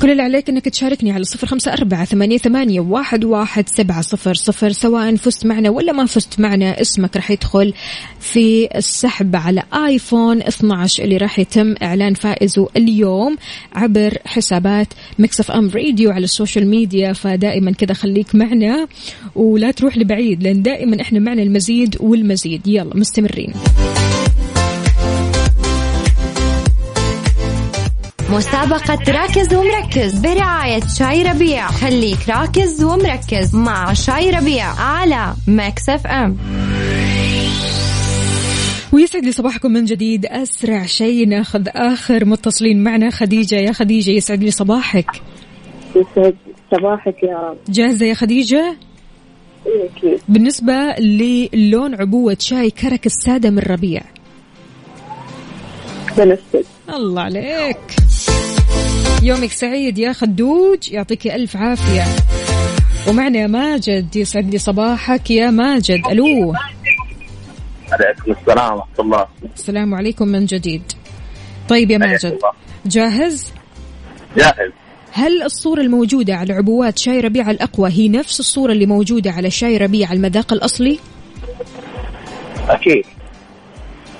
كل 0.05 0.11
اللي 0.11 0.23
عليك 0.23 0.49
إنك 0.49 0.69
تشاركني 0.69 1.11
على 1.11 1.23
صفر 1.23 1.47
خمسة 1.47 1.73
أربعة 1.73 2.05
ثمانية, 2.05 2.37
ثمانية 2.37 2.79
واحد, 2.79 3.25
واحد 3.25 3.69
سبعة 3.69 4.01
صفر 4.01 4.33
صفر 4.33 4.71
سواء 4.71 5.15
فزت 5.15 5.45
معنا 5.45 5.69
ولا 5.69 5.91
ما 5.91 6.05
فزت 6.05 6.39
معنا 6.39 6.81
اسمك 6.81 7.15
راح 7.15 7.31
يدخل 7.31 7.73
في 8.19 8.67
السحب 8.75 9.35
على 9.35 9.63
آيفون 9.87 10.41
12 10.41 11.03
اللي 11.03 11.17
راح 11.17 11.39
يتم 11.39 11.75
إعلان 11.83 12.13
فائزه 12.13 12.69
اليوم 12.77 13.37
عبر 13.73 14.17
حسابات 14.25 14.87
Mix 15.19 15.51
FM 15.51 15.69
Radio 15.69 16.11
على 16.11 16.23
ال 16.23 16.29
social 16.29 16.67
media 16.67 17.13
فدائما 17.13 17.71
كذا 17.71 17.93
خليك 17.93 18.35
معنا 18.35 18.87
ولا 19.35 19.71
تروح 19.71 19.97
لبعيد 19.97 20.43
لأن 20.43 20.61
دائما 20.61 21.01
إحنا 21.01 21.19
معنا 21.19 21.41
المزيد 21.41 21.97
والمزيد. 21.99 22.67
يلا 22.67 22.97
مستمرين. 22.97 23.53
مسابقة 28.29 29.11
راكز 29.11 29.53
ومركز 29.53 30.19
برعاية 30.19 30.81
شاي 30.99 31.23
ربيع. 31.23 31.67
خليك 31.67 32.29
راكز 32.29 32.83
ومركز 32.83 33.55
مع 33.55 33.93
شاي 33.93 34.29
ربيع 34.29 34.65
على 34.65 35.33
Mix 35.47 35.89
FM. 35.89 36.37
ويسعد 38.93 39.25
لي 39.25 39.31
صباحكم 39.31 39.71
من 39.71 39.85
جديد. 39.85 40.25
أسرع 40.25 40.85
شيء 40.85 41.27
ناخذ 41.27 41.63
آخر 41.67 42.25
متصلين 42.25 42.83
معنا. 42.83 43.09
خديجة 43.09 43.55
يا 43.55 43.71
خديجة 43.71 44.11
يسعد 44.11 44.43
لي 44.43 44.51
صباحك. 44.51 45.11
يسعد 45.95 46.35
صباحك 46.71 47.23
يا 47.23 47.37
رب. 47.37 47.57
جاهزة 47.69 48.05
يا 48.05 48.13
خديجة؟ 48.13 48.77
إيه 49.65 49.89
أكيد 49.97 50.19
بالنسبة 50.27 50.73
للون 50.99 51.95
عبوة 51.95 52.37
شاي 52.39 52.71
كرك 52.71 53.05
السادة 53.05 53.49
من 53.49 53.59
ربيع. 53.59 54.01
بنفسد 56.17 56.65
الله 56.89 57.21
عليك. 57.21 57.77
يومك 59.25 59.51
سعيد 59.51 59.97
يا 59.97 60.13
خدوج. 60.13 60.91
يعطيك 60.91 61.27
ألف 61.27 61.57
عافية. 61.57 62.03
ومعنا 63.07 63.39
يا 63.39 63.47
ماجد 63.47 64.15
يسعد 64.15 64.49
لي 64.49 64.57
صباحك 64.57 65.31
يا 65.31 65.49
ماجد. 65.49 66.01
ألو. 66.11 66.53
عليكم 67.91 68.31
السلام 68.31 68.73
ورحمة 68.73 68.99
الله. 68.99 69.27
السلام 69.55 69.95
عليكم 69.95 70.27
من 70.27 70.45
جديد. 70.45 70.81
طيب 71.69 71.91
يا 71.91 71.97
ماجد 71.97 72.37
جاهز؟ 72.85 73.53
جاهز. 74.37 74.71
هل 75.11 75.43
الصورة 75.43 75.81
الموجودة 75.81 76.35
على 76.35 76.53
عبوات 76.53 76.97
شاي 76.97 77.19
ربيع 77.19 77.51
الأقوى 77.51 77.89
هي 77.89 78.09
نفس 78.09 78.39
الصورة 78.39 78.71
اللي 78.71 78.85
موجودة 78.85 79.31
على 79.31 79.51
شاي 79.51 79.77
ربيع 79.77 80.11
المذاق 80.11 80.53
الأصلي؟ 80.53 80.99
أكيد. 82.69 83.05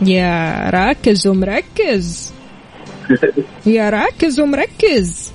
يا 0.02 0.70
راكز 0.70 1.28
ومركز. 1.28 2.35
يا 3.66 3.90
راكز 3.90 4.40
ومركز. 4.40 5.34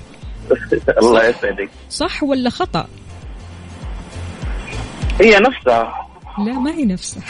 الله 1.01 1.25
يسعدك. 1.27 1.69
صح 1.89 2.23
ولا 2.23 2.49
خطأ؟ 2.49 2.87
هي 5.21 5.39
نفسها. 5.39 6.07
لا 6.45 6.53
ما 6.53 6.71
هي 6.71 6.85
نفسها. 6.85 7.23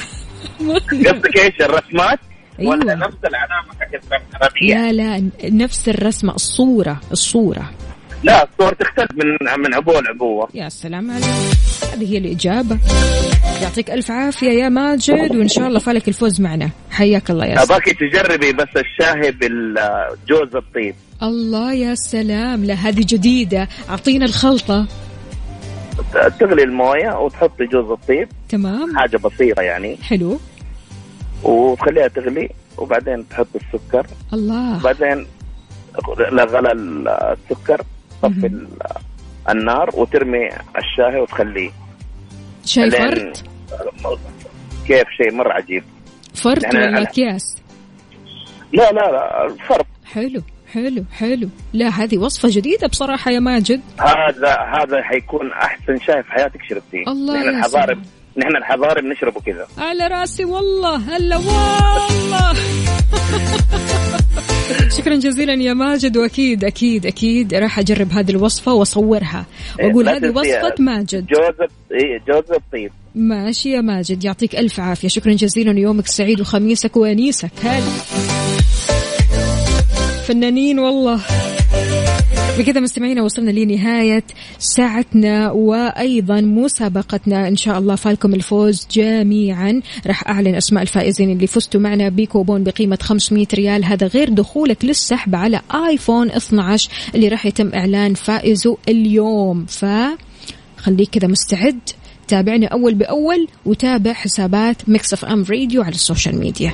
قصدك 1.05 1.37
إيش 1.37 1.61
الرسمات؟ 1.61 2.19
ولا 2.59 2.93
أيوة. 2.93 3.07
نفس 3.07 3.17
العلامة 3.25 3.73
حقت 3.79 4.03
ربيع 4.43 4.77
لا 4.77 4.91
لا 4.91 5.31
نفس 5.43 5.89
الرسمة 5.89 6.35
الصورة 6.35 7.01
الصورة. 7.11 7.71
لا 8.23 8.43
الصور 8.43 8.73
تختلف 8.73 9.11
من 9.11 9.61
من 9.63 9.73
عبوة 9.73 10.01
لعبوة. 10.01 10.49
يا 10.53 10.69
سلام 10.69 11.11
عليك. 11.11 11.25
هذه 11.93 12.13
هي 12.13 12.17
الإجابة. 12.17 12.77
يعطيك 13.61 13.91
ألف 13.91 14.11
عافية 14.11 14.49
يا 14.49 14.69
ماجد 14.69 15.35
وإن 15.35 15.47
شاء 15.47 15.67
الله 15.67 15.79
فالك 15.79 16.07
الفوز 16.07 16.41
معنا. 16.41 16.69
حياك 16.91 17.31
الله 17.31 17.45
يا 17.45 17.55
سلام. 17.55 17.65
ابغاك 17.65 17.85
تجربي 17.85 18.53
بس 18.53 18.67
الشاي 18.77 19.31
بالجوز 19.31 20.55
الطيب. 20.55 20.95
الله 21.23 21.73
يا 21.73 21.95
سلام. 21.95 22.65
لا 22.65 22.73
هذه 22.73 23.05
جديدة. 23.07 23.67
أعطينا 23.89 24.25
الخلطة. 24.25 24.87
تغلي 26.39 26.63
الموية 26.63 27.19
وتحطي 27.19 27.65
جوز 27.65 27.91
الطيب. 27.91 28.29
تمام. 28.49 28.97
حاجة 28.97 29.17
بسيطة 29.17 29.61
يعني. 29.61 29.97
حلو. 30.03 30.39
وتخليها 31.43 32.07
تغلي 32.07 32.49
وبعدين 32.77 33.29
تحط 33.29 33.47
السكر. 33.55 34.07
الله. 34.33 34.79
بعدين 34.83 35.27
لا 36.31 36.43
غلى 36.43 36.71
السكر. 36.71 37.81
طفي 38.21 38.45
ال- 38.47 38.67
النار 39.49 39.89
وترمي 39.93 40.49
الشاي 40.77 41.21
وتخليه. 41.21 41.71
شاي 42.65 42.89
لين- 42.89 43.01
فرد؟ 43.01 43.37
كيف 44.87 45.07
شيء 45.17 45.33
مره 45.33 45.53
عجيب. 45.53 45.83
فرد 46.35 46.63
يعني 46.63 46.77
ولا 46.77 47.01
أكياس 47.01 47.57
لا 48.73 48.91
لا 48.91 49.11
لا 49.11 49.55
فرق 49.69 49.85
حلو 50.05 50.41
حلو 50.73 51.03
حلو. 51.13 51.49
لا 51.73 51.87
هذه 51.89 52.17
وصفة 52.17 52.49
جديدة 52.51 52.87
بصراحة 52.87 53.31
يا 53.31 53.39
ماجد. 53.39 53.81
هذا 53.99 54.57
هذا 54.75 55.01
حيكون 55.03 55.51
أحسن 55.51 55.99
شاي 55.99 56.23
في 56.23 56.31
حياتك 56.31 56.59
شربتيه. 56.69 57.03
الله 57.07 57.43
يا 57.43 57.49
الحضارب 57.49 57.87
سلام. 58.03 58.20
نحن 58.37 58.55
الحضارب 58.55 59.03
بنشربه 59.03 59.41
كذا 59.41 59.67
على 59.77 60.07
رأسي 60.07 60.45
والله 60.45 60.95
هلا 60.95 61.37
والله. 61.37 62.53
شكرا 64.97 65.15
جزيلا 65.15 65.53
يا 65.53 65.73
ماجد 65.73 66.17
وأكيد 66.17 66.63
أكيد 66.63 67.05
أكيد 67.05 67.53
راح 67.53 67.79
أجرب 67.79 68.11
هذه 68.11 68.31
الوصفة 68.31 68.73
وأصورها. 68.73 69.45
وأقول 69.79 70.05
لا 70.05 70.17
هذه. 70.17 70.29
وصفة 70.29 70.75
ماجد. 70.79 71.25
جوز 71.25 71.69
إيه، 71.91 72.19
جوز 72.27 72.51
الطيب 72.51 72.91
ماشي 73.15 73.71
يا 73.71 73.81
ماجد 73.81 74.23
يعطيك 74.23 74.55
ألف 74.55 74.79
عافية. 74.79 75.07
شكرا 75.07 75.33
جزيلا 75.33 75.71
ويومك 75.71 76.07
سعيد 76.07 76.41
وخميسك 76.41 76.97
وأنيسك. 76.97 77.51
هلا. 77.63 77.81
فنانين 80.27 80.79
والله. 80.79 81.19
بكذا 82.57 82.79
مستمعينا 82.79 83.23
وصلنا 83.23 83.51
لنهاية 83.51 84.23
ساعتنا 84.59 85.51
وأيضا 85.51 86.41
مسابقتنا. 86.41 87.47
إن 87.47 87.55
شاء 87.55 87.79
الله 87.79 87.95
فالكم 87.95 88.33
الفوز 88.33 88.87
جميعا. 88.91 89.81
راح 90.07 90.27
أعلن 90.27 90.55
أسماء 90.55 90.83
الفائزين 90.83 91.31
اللي 91.31 91.47
فزتوا 91.47 91.81
معنا 91.81 92.09
بكوبون 92.09 92.63
بقيمة 92.63 92.97
500 93.01 93.47
ريال. 93.53 93.85
هذا 93.85 94.07
غير 94.07 94.29
دخولك 94.29 94.85
للسحب 94.85 95.35
على 95.35 95.61
آيفون 95.87 96.31
12 96.31 96.89
اللي 97.15 97.27
راح 97.27 97.45
يتم 97.45 97.71
إعلان 97.73 98.13
فائزه 98.13 98.77
اليوم. 98.89 99.65
فخليك 99.65 101.09
كذا 101.11 101.27
مستعد. 101.27 101.79
تابعنا 102.27 102.67
أول 102.67 102.93
بأول 102.93 103.47
وتابع 103.65 104.13
حسابات 104.13 104.89
Mix 104.89 105.13
FM 105.13 105.45
Radio 105.49 105.81
على 105.81 105.95
السوشيال 105.95 106.39
ميديا. 106.39 106.73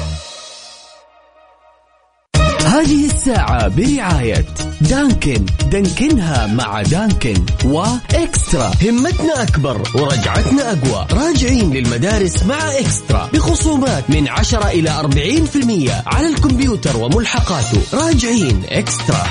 هذه 2.71 3.05
الساعة 3.05 3.67
برعاية 3.67 4.45
دانكن. 4.81 5.45
دانكنها 5.71 6.47
مع 6.47 6.81
دانكن 6.81 7.33
وإكسترا. 7.65 8.71
همتنا 8.83 9.43
أكبر 9.43 9.81
ورجعتنا 9.95 10.71
أقوى. 10.71 11.07
راجعين 11.11 11.73
للمدارس 11.73 12.43
مع 12.43 12.71
إكسترا. 12.79 13.29
بخصومات 13.33 14.09
من 14.09 14.27
10 14.27 14.67
إلى 14.67 14.89
40% 14.89 16.03
على 16.07 16.27
الكمبيوتر 16.27 16.97
وملحقاته. 16.97 17.81
راجعين 17.93 18.63
إكسترا. 18.69 19.25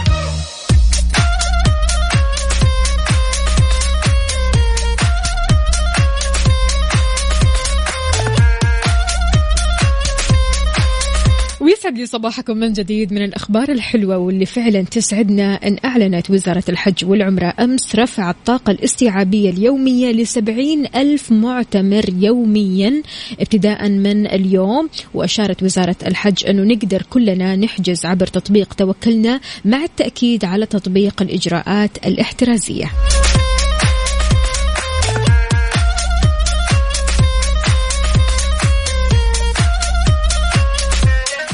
ويسعد 11.90 12.00
لي 12.00 12.06
صباحكم 12.06 12.56
من 12.56 12.72
جديد 12.72 13.12
من 13.12 13.24
الأخبار 13.24 13.68
الحلوة 13.68 14.18
واللي 14.18 14.46
فعلا 14.46 14.82
تسعدنا. 14.82 15.54
أن 15.54 15.76
أعلنت 15.84 16.30
وزارة 16.30 16.62
الحج 16.68 17.04
والعمرة 17.04 17.54
أمس 17.60 17.96
رفع 17.96 18.30
الطاقة 18.30 18.70
الاستيعابية 18.70 19.50
اليومية 19.50 20.12
لسبعين 20.12 20.86
ألف 20.96 21.32
معتمر 21.32 22.04
يوميا 22.18 23.02
ابتداء 23.40 23.88
من 23.88 24.26
اليوم. 24.26 24.88
وأشارت 25.14 25.62
وزارة 25.62 25.96
الحج 26.06 26.46
أنه 26.46 26.62
نقدر 26.62 27.02
كلنا 27.10 27.56
نحجز 27.56 28.06
عبر 28.06 28.26
تطبيق 28.26 28.74
توكلنا 28.74 29.40
مع 29.64 29.84
التأكيد 29.84 30.44
على 30.44 30.66
تطبيق 30.66 31.22
الإجراءات 31.22 32.06
الاحترازية. 32.06 32.90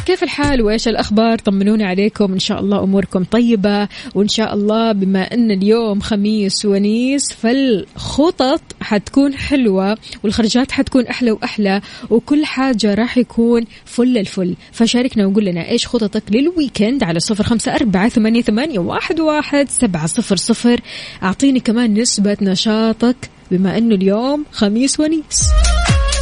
كيف 0.06 0.22
الحال 0.22 0.62
وإيش 0.62 0.88
الأخبار؟ 0.88 1.38
طمنونا 1.38 1.86
عليكم. 1.86 2.32
إن 2.32 2.38
شاء 2.38 2.60
الله 2.60 2.84
أموركم 2.84 3.24
طيبة. 3.24 3.88
وإن 4.14 4.28
شاء 4.28 4.54
الله 4.54 4.92
بما 4.92 5.34
أن 5.34 5.50
اليوم 5.50 6.00
خميس 6.00 6.64
ونيس 6.64 7.32
فالخطط 7.32 8.60
حتكون 8.80 9.34
حلوة 9.34 9.98
والخرجات 10.24 10.72
حتكون 10.72 11.06
أحلى 11.06 11.30
وأحلى 11.30 11.80
وكل 12.10 12.44
حاجة 12.44 12.94
راح 12.94 13.18
يكون 13.18 13.64
فل 13.84 14.18
الفل. 14.18 14.54
فشاركنا 14.72 15.26
وقول 15.26 15.44
لنا 15.44 15.68
إيش 15.68 15.86
خططك 15.86 16.22
للويكند 16.30 17.02
على 17.04 17.20
صفر 17.20 17.44
خمسة 17.44 17.74
أربعة 17.74 18.08
ثمانية, 18.08 18.42
ثمانية 18.42 18.78
واحد, 18.78 19.20
واحد 19.20 19.68
سبعة 19.68 20.06
صفر 20.06 20.36
صفر. 20.36 20.80
أعطيني 21.22 21.60
كمان 21.60 21.94
نسبة 21.94 22.36
نشاطك 22.42 23.16
بما 23.50 23.78
انه 23.78 23.94
اليوم 23.94 24.44
خميس 24.52 25.00
ونيس. 25.00 25.50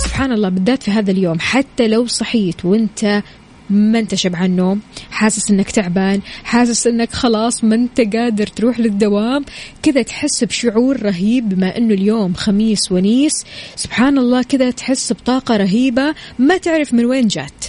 سبحان 0.05 0.33
الله 0.33 0.49
بالذات 0.49 0.83
في 0.83 0.91
هذا 0.91 1.11
اليوم 1.11 1.39
حتى 1.41 1.89
لو 1.89 2.07
صحيت 2.07 2.65
وانت 2.65 3.23
ما 3.71 3.99
انت 3.99 4.15
شبعان 4.15 4.57
نوم 4.57 4.81
حاسس 5.11 5.51
انك 5.51 5.71
تعبان 5.71 6.21
حاسس 6.45 6.87
انك 6.87 7.13
خلاص 7.13 7.65
ما 7.65 7.75
انت 7.75 8.01
قادر 8.17 8.47
تروح 8.47 8.81
للدوام. 8.81 9.45
كذا 9.83 10.03
تحس 10.03 10.45
بشعور 10.45 11.03
رهيب 11.03 11.49
بما 11.49 11.77
انه 11.77 11.95
اليوم 11.95 12.35
خميس 12.35 12.93
ونيس. 12.93 13.45
سبحان 13.77 14.19
الله 14.19 14.43
كذا 14.43 14.71
تحس 14.71 15.13
بطاقة 15.13 15.57
رهيبة 15.57 16.15
ما 16.39 16.57
تعرف 16.57 16.95
من 16.95 17.05
وين 17.05 17.29
جات. 17.29 17.65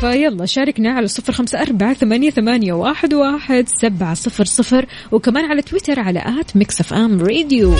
فيلا 0.00 0.46
شاركنا 0.46 0.92
على 0.92 1.08
صفر 1.08 1.32
خمسة 1.32 1.62
أربعة 1.62 1.94
ثمانية, 1.94 2.30
ثمانية 2.30 2.72
واحد, 2.72 3.14
واحد 3.14 3.68
سبعة 3.68 4.14
صفر 4.14 4.44
صفر 4.44 4.86
وكمان 5.12 5.44
على 5.44 5.62
تويتر 5.62 6.00
على 6.00 6.40
at 6.40 6.56
Mix 6.56 6.80
FM 6.80 7.20
Radio. 7.20 7.74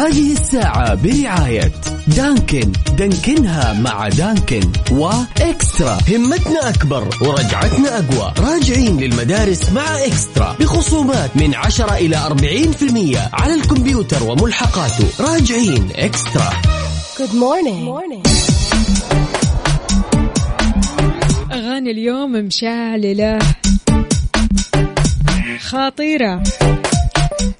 هذه 0.00 0.32
الساعة 0.32 0.94
برعاية 0.94 1.72
دانكن. 2.06 2.72
دانكنها 2.98 3.72
مع 3.72 4.08
دانكن 4.08 4.60
و 4.90 5.05
eXtra. 5.05 5.98
همتنا 6.08 6.68
أكبر 6.68 7.08
ورجعتنا 7.22 7.98
أقوى. 7.98 8.32
راجعين 8.38 9.00
للمدارس 9.00 9.72
مع 9.72 10.04
eXtra. 10.06 10.56
بخصومات 10.60 11.36
من 11.36 11.54
10 11.54 11.96
إلى 11.96 12.16
40% 12.16 13.18
على 13.32 13.54
الكمبيوتر 13.54 14.22
وملحقاته. 14.22 15.06
راجعين 15.20 15.88
eXtra. 15.94 16.50
Good 17.18 17.34
morning. 17.34 17.84
Good 17.84 17.94
morning. 17.94 18.28
أغاني 21.52 21.90
اليوم 21.90 22.32
مشعللة. 22.32 23.38
خطيرة. 25.60 26.42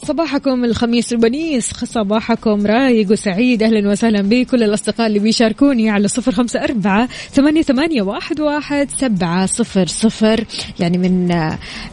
صباحكم 0.07 0.65
الخميس 0.65 1.13
البنيس 1.13 1.71
صباحكم 1.85 2.67
رايق 2.67 3.13
وسعيد. 3.13 3.63
أهلا 3.63 3.91
وسهلا 3.91 4.23
بكل 4.23 4.63
الأصدقاء 4.63 5.07
اللي 5.07 5.19
بيشاركوني 5.19 5.91
على 5.91 6.09
صفر 6.09 6.33
خمسة 6.33 6.65
أربعة 6.65 7.09
ثمانية, 7.33 7.63
ثمانية 7.63 8.03
واحد, 8.03 8.41
واحد 8.41 8.89
سبعة 8.99 9.47
صفر 9.47 9.87
صفر. 9.87 10.45
يعني 10.81 10.99
من 10.99 11.33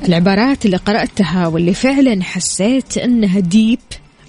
العبارات 0.07 0.65
اللي 0.65 0.77
قرأتها 0.77 1.47
واللي 1.47 1.73
فعلا 1.73 2.23
حسيت 2.23 2.97
أنها 2.97 3.39
ديب 3.39 3.79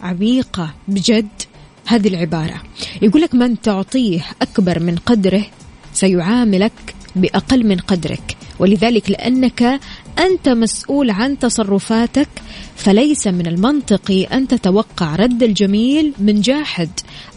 عميقة 0.01 0.75
بجد 0.89 1.29
هذه 1.87 2.09
العبارة. 2.09 2.63
يقول 3.03 3.23
لك 3.23 3.35
من 3.35 3.61
تعطيه 3.61 4.21
أكبر 4.43 4.81
من 4.81 4.97
قدره 4.97 5.45
سيعاملك 5.93 6.95
بأقل 7.17 7.67
من 7.67 7.77
قدرك. 7.77 8.37
ولذلك 8.59 9.11
لأنك 9.11 9.81
أنت 10.19 10.49
مسؤول 10.49 11.11
عن 11.11 11.39
تصرفاتك 11.39 12.29
فليس 12.77 13.27
من 13.27 13.47
المنطقي 13.47 14.25
أن 14.25 14.49
تتوقع 14.49 15.17
رد 15.17 15.43
الجميل 15.43 16.13
من 16.19 16.41
جاحد 16.41 16.91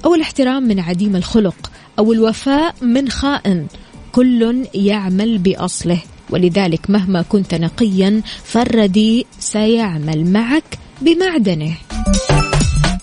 أو 0.06 0.16
الاحترام 0.16 0.64
من 0.64 0.80
عديم 0.80 1.16
الخلق 1.16 1.72
أو 2.00 2.14
الوفاء 2.14 2.76
من 2.82 3.10
خائن. 3.10 3.68
كل 4.12 4.68
يعمل 4.74 5.38
بأصله 5.38 6.02
ولذلك 6.30 6.90
مهما 6.90 7.22
كنت 7.22 7.56
نقيا 7.56 8.22
فالردي 8.44 9.26
سيعمل 9.40 10.32
معك 10.32 10.80
بمعدنه. 11.02 11.74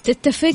تتفق؟ 0.04 0.54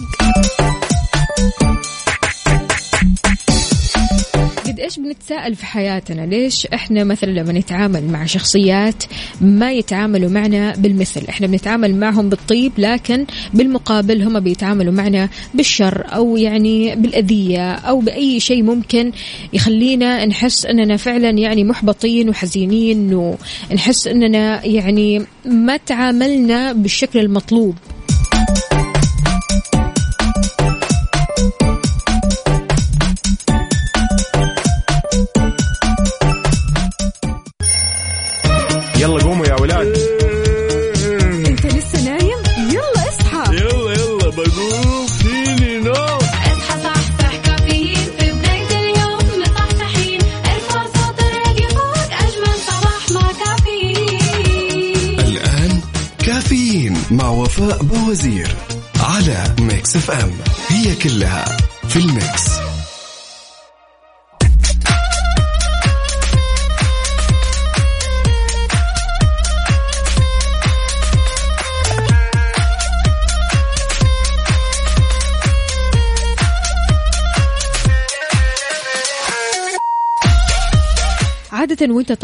قد 4.74 4.80
إيش 4.80 5.00
بنتساءل 5.00 5.56
في 5.56 5.66
حياتنا؟ 5.66 6.22
ليش 6.22 6.66
إحنا 6.66 7.04
مثلا 7.04 7.30
لما 7.30 7.54
نتعامل 7.54 8.04
مع 8.04 8.26
شخصيات 8.26 9.04
ما 9.42 9.72
يتعاملوا 9.72 10.30
معنا 10.30 10.74
بالمثل؟ 10.78 11.28
إحنا 11.30 11.48
بنتعامل 11.48 11.96
معهم 11.96 12.30
بالطيب 12.30 12.72
لكن 12.78 13.26
بالمقابل 13.54 14.22
هم 14.22 14.40
بيتعاملوا 14.40 14.94
معنا 14.94 15.30
بالشر 15.54 16.04
أو 16.16 16.38
يعني 16.38 16.96
بالأذية 16.96 17.74
أو 17.74 18.00
بأي 18.00 18.40
شيء 18.40 18.64
ممكن 18.64 19.12
يخلينا 19.54 20.26
نحس 20.26 20.66
إننا 20.66 20.98
فعلا 20.98 21.30
يعني 21.30 21.64
محبطين 21.64 22.30
وحزينين 22.30 23.14
ونحس 23.14 24.08
إننا 24.08 24.66
يعني 24.66 25.26
ما 25.46 25.78
تعاملنا 25.78 26.74
بالشكل 26.74 27.20
المطلوب. 27.20 27.76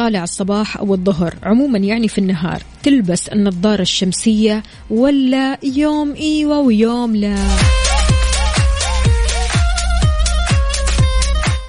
طالع 0.10 0.24
الصباح 0.24 0.78
أو 0.78 0.94
الظهر 0.94 1.36
عموما 1.44 1.78
يعني 1.78 2.08
في 2.08 2.18
النهار 2.18 2.64
تلبس 2.84 3.28
النظارة 3.28 3.82
الشمسية 3.82 4.64
ولا 4.90 5.58
يوم 5.64 6.16
إيوة 6.16 6.60
ويوم 6.60 7.16
لا؟ 7.16 7.36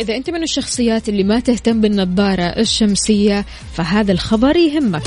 إذا 0.01 0.17
أنت 0.17 0.31
من 0.31 0.43
الشخصيات 0.43 1.09
اللي 1.09 1.25
ما 1.25 1.41
تهتم 1.41 1.81
بالنظارة 1.81 2.43
الشمسية 2.43 3.47
فهذا 3.73 4.13
الخبر 4.13 4.57
يهمك. 4.57 5.03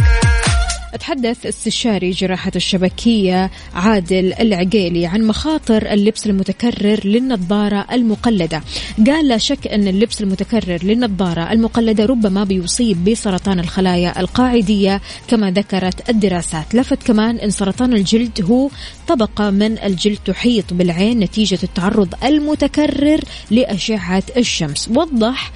تحدث 0.99 1.45
استشاري 1.45 2.11
جراحة 2.11 2.51
الشبكية 2.55 3.51
عادل 3.73 4.33
العقيلي 4.39 5.05
عن 5.05 5.23
مخاطر 5.23 5.91
اللبس 5.91 6.27
المتكرر 6.27 6.99
للنظارة 7.05 7.85
المقلدة. 7.91 8.63
قال 9.07 9.27
لا 9.27 9.37
شك 9.37 9.67
أن 9.67 9.87
اللبس 9.87 10.21
المتكرر 10.21 10.79
للنظارة 10.83 11.51
المقلدة 11.51 12.05
ربما 12.05 12.43
بيصيب 12.43 13.03
بسرطان 13.03 13.59
الخلايا 13.59 14.19
القاعدية 14.19 15.01
كما 15.27 15.51
ذكرت 15.51 16.09
الدراسات. 16.09 16.75
لفت 16.75 17.03
كمان 17.03 17.37
أن 17.37 17.49
سرطان 17.49 17.93
الجلد 17.93 18.45
هو 18.49 18.69
طبقة 19.07 19.49
من 19.49 19.79
الجلد 19.79 20.19
تحيط 20.25 20.73
بالعين 20.73 21.19
نتيجة 21.19 21.59
التعرض 21.63 22.13
المتكرر 22.23 23.19
لأشعة 23.51 24.23
الشمس. 24.37 24.89
وضح 24.95 25.51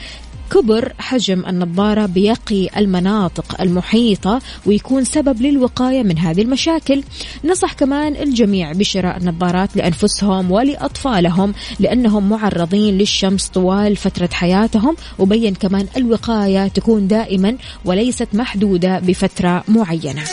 كبر 0.52 0.94
حجم 1.00 1.46
النظارة 1.48 2.06
بيقي 2.06 2.70
المناطق 2.78 3.62
المحيطة 3.62 4.42
ويكون 4.66 5.04
سبب 5.04 5.42
للوقاية 5.42 6.04
من 6.04 6.18
هذه 6.18 6.42
المشاكل. 6.42 7.04
نصح 7.46 7.74
كمان 7.74 8.16
الجميع 8.16 8.72
بشراء 8.72 9.18
النظارات 9.18 9.76
لأنفسهم 9.76 10.52
ولأطفالهم 10.52 11.54
لأنهم 11.80 12.30
معرضين 12.30 12.98
للشمس 12.98 13.48
طوال 13.48 13.96
فترة 13.96 14.30
حياتهم 14.34 14.96
وبين 15.20 15.56
كمان 15.56 15.88
الوقاية 15.98 16.68
تكون 16.68 17.08
دائما 17.08 17.58
وليست 17.86 18.28
محدودة 18.34 19.00
بفترة 19.00 19.64
معينة. 19.68 20.24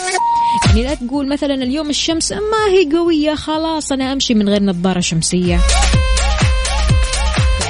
يعني 0.67 0.83
لا 0.83 0.95
تقول 0.95 1.29
مثلا 1.29 1.55
اليوم 1.55 1.91
الشمس 1.91 2.33
ما 2.33 2.73
هي 2.73 2.97
قوية 2.97 3.35
خلاص 3.35 3.93
أنا 3.93 4.13
أمشي 4.13 4.35
من 4.35 4.49
غير 4.49 4.63
نظارة 4.63 5.01
شمسية. 5.01 5.61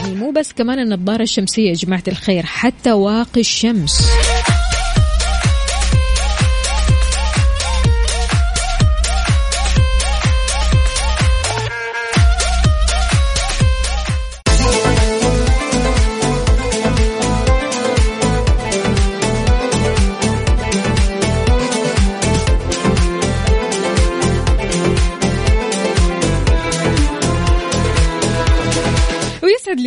يعني 0.04 0.16
مو 0.16 0.30
بس 0.30 0.52
كمان 0.52 0.78
النظارة 0.78 1.22
الشمسية 1.22 1.68
يا 1.68 1.74
جماعة 1.74 2.02
الخير 2.08 2.46
حتى 2.46 2.92
واقي 2.92 3.40
الشمس. 3.40 4.08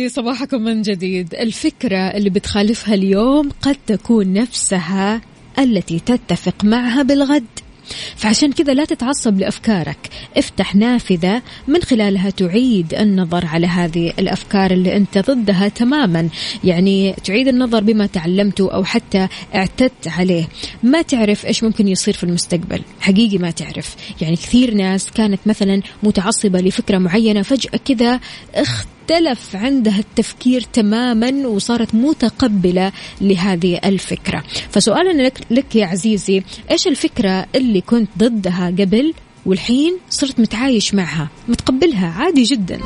صباحكم 0.08 0.62
من 0.62 0.82
جديد. 0.82 1.34
الفكرة 1.34 1.98
اللي 1.98 2.30
بتخالفها 2.30 2.94
اليوم 2.94 3.50
قد 3.62 3.76
تكون 3.86 4.32
نفسها 4.32 5.20
التي 5.58 5.98
تتفق 5.98 6.64
معها 6.64 7.02
بالغد. 7.02 7.44
فعشان 8.16 8.52
كذا 8.52 8.74
لا 8.74 8.84
تتعصب 8.84 9.38
لأفكارك. 9.38 10.08
افتح 10.36 10.74
نافذة 10.74 11.42
من 11.68 11.82
خلالها 11.82 12.30
تعيد 12.30 12.94
النظر 12.94 13.46
على 13.46 13.66
هذه 13.66 14.12
الأفكار 14.18 14.70
اللي 14.70 14.96
أنت 14.96 15.18
ضدها 15.18 15.68
تماما. 15.68 16.28
يعني 16.64 17.14
تعيد 17.24 17.48
النظر 17.48 17.80
بما 17.80 18.06
تعلمته 18.06 18.72
أو 18.72 18.84
حتى 18.84 19.28
اعتدت 19.54 20.08
عليه. 20.08 20.48
ما 20.82 21.02
تعرف 21.02 21.46
إيش 21.46 21.64
ممكن 21.64 21.88
يصير 21.88 22.14
في 22.14 22.24
المستقبل. 22.24 22.82
حقيقي 23.00 23.38
ما 23.38 23.50
تعرف. 23.50 23.96
يعني 24.20 24.36
كثير 24.36 24.74
ناس 24.74 25.10
كانت 25.10 25.40
مثلا 25.46 25.82
متعصبة 26.02 26.60
لفكرة 26.60 26.98
معينة 26.98 27.42
فجأة 27.42 27.80
كذا 27.84 28.20
اختلف 29.10 29.56
عندها 29.56 29.98
التفكير 29.98 30.60
تماما 30.60 31.48
وصارت 31.48 31.94
متقبلة 31.94 32.92
لهذه 33.20 33.80
الفكرة. 33.84 34.44
فسؤالنا 34.70 35.22
لك, 35.22 35.40
لك 35.50 35.76
يا 35.76 35.86
عزيزي 35.86 36.42
إيش 36.70 36.86
الفكرة 36.86 37.46
اللي 37.54 37.80
كنت 37.80 38.08
ضدها 38.18 38.66
قبل 38.66 39.14
والحين 39.46 39.98
صرت 40.10 40.40
متعايش 40.40 40.94
معها؟ 40.94 41.28
متقبلها؟ 41.48 42.06
عادي 42.06 42.42
جدا. 42.42 42.80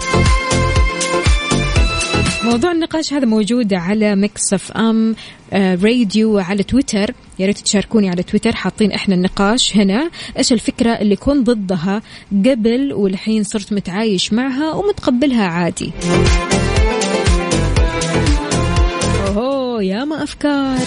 موضوع 2.45 2.73
النقاش 2.73 3.13
هذا 3.13 3.27
موجود 3.27 3.75
على 3.75 4.17
Mix 4.17 4.53
FM 4.55 5.15
Radio 5.55 6.35
وعلى 6.35 6.63
تويتر 6.63 7.15
يا 7.39 7.47
ريت 7.47 7.59
تشاركوني 7.59 8.11
على 8.11 8.23
تويتر 8.23 8.55
حاطين 8.55 8.93
إحنا 8.93 9.15
النقاش 9.15 9.77
هنا. 9.77 10.11
إيش 10.39 10.53
الفكرة 10.53 10.91
اللي 10.91 11.17
كنت 11.17 11.47
ضدها 11.51 12.03
قبل 12.31 12.93
والحين 12.93 13.43
صرت 13.45 13.73
متعايش 13.73 14.33
معها 14.33 14.73
ومتقبلها 14.73 15.45
عادي؟ 15.45 15.93
اوه 19.37 19.83
ياما 19.83 20.23
أفكار. 20.23 20.79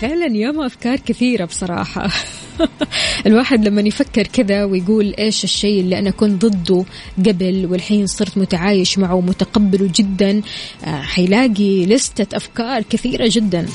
فعلا 0.00 0.26
ياما 0.26 0.66
أفكار 0.66 0.96
كثيرة 0.96 1.44
بصراحة. 1.44 2.08
الواحد 3.26 3.68
لما 3.68 3.80
يفكر 3.80 4.26
كذا 4.26 4.64
ويقول 4.64 5.14
إيش 5.18 5.44
الشيء 5.44 5.80
اللي 5.80 5.98
أنا 5.98 6.10
كنت 6.10 6.44
ضده 6.46 6.84
قبل 7.18 7.66
والحين 7.70 8.06
صرت 8.06 8.38
متعايش 8.38 8.98
معه 8.98 9.14
ومتقبله 9.14 9.90
جدا 9.94 10.42
آه، 10.84 11.00
حيلاقي 11.02 11.86
لستة 11.86 12.36
أفكار 12.36 12.82
كثيرة 12.82 13.28
جدا. 13.32 13.66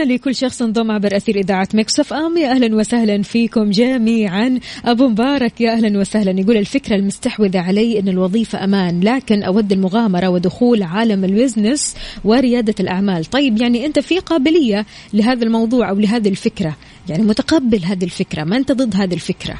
تحياتنا 0.00 0.14
لكل 0.14 0.34
شخص 0.34 0.62
انضم 0.62 0.90
عبر 0.90 1.16
أثير 1.16 1.36
إذاعة 1.36 1.68
Mix 1.74 2.12
FM. 2.12 2.36
يا 2.36 2.50
أهلا 2.50 2.76
وسهلا 2.76 3.22
فيكم 3.22 3.70
جميعا. 3.70 4.58
أبو 4.84 5.08
مبارك 5.08 5.60
يا 5.60 5.72
أهلا 5.72 5.98
وسهلا. 5.98 6.40
يقول 6.40 6.56
الفكرة 6.56 6.96
المستحوذة 6.96 7.60
علي 7.60 7.98
أن 7.98 8.08
الوظيفة 8.08 8.64
أمان 8.64 9.00
لكن 9.00 9.42
أود 9.42 9.72
المغامرة 9.72 10.28
ودخول 10.28 10.82
عالم 10.82 11.24
ال 11.24 11.32
business 11.32 11.94
وريادة 12.24 12.74
الأعمال. 12.80 13.24
طيب 13.24 13.60
يعني 13.60 13.86
أنت 13.86 13.98
في 13.98 14.18
قابلية 14.18 14.86
لهذا 15.12 15.44
الموضوع 15.44 15.90
أو 15.90 15.98
لهذه 15.98 16.28
الفكرة؟ 16.28 16.76
يعني 17.08 17.22
متقبل 17.22 17.84
هذه 17.84 18.04
الفكرة؟ 18.04 18.44
ما 18.44 18.56
أنت 18.56 18.72
ضد 18.72 18.96
هذه 18.96 19.14
الفكرة؟ 19.14 19.58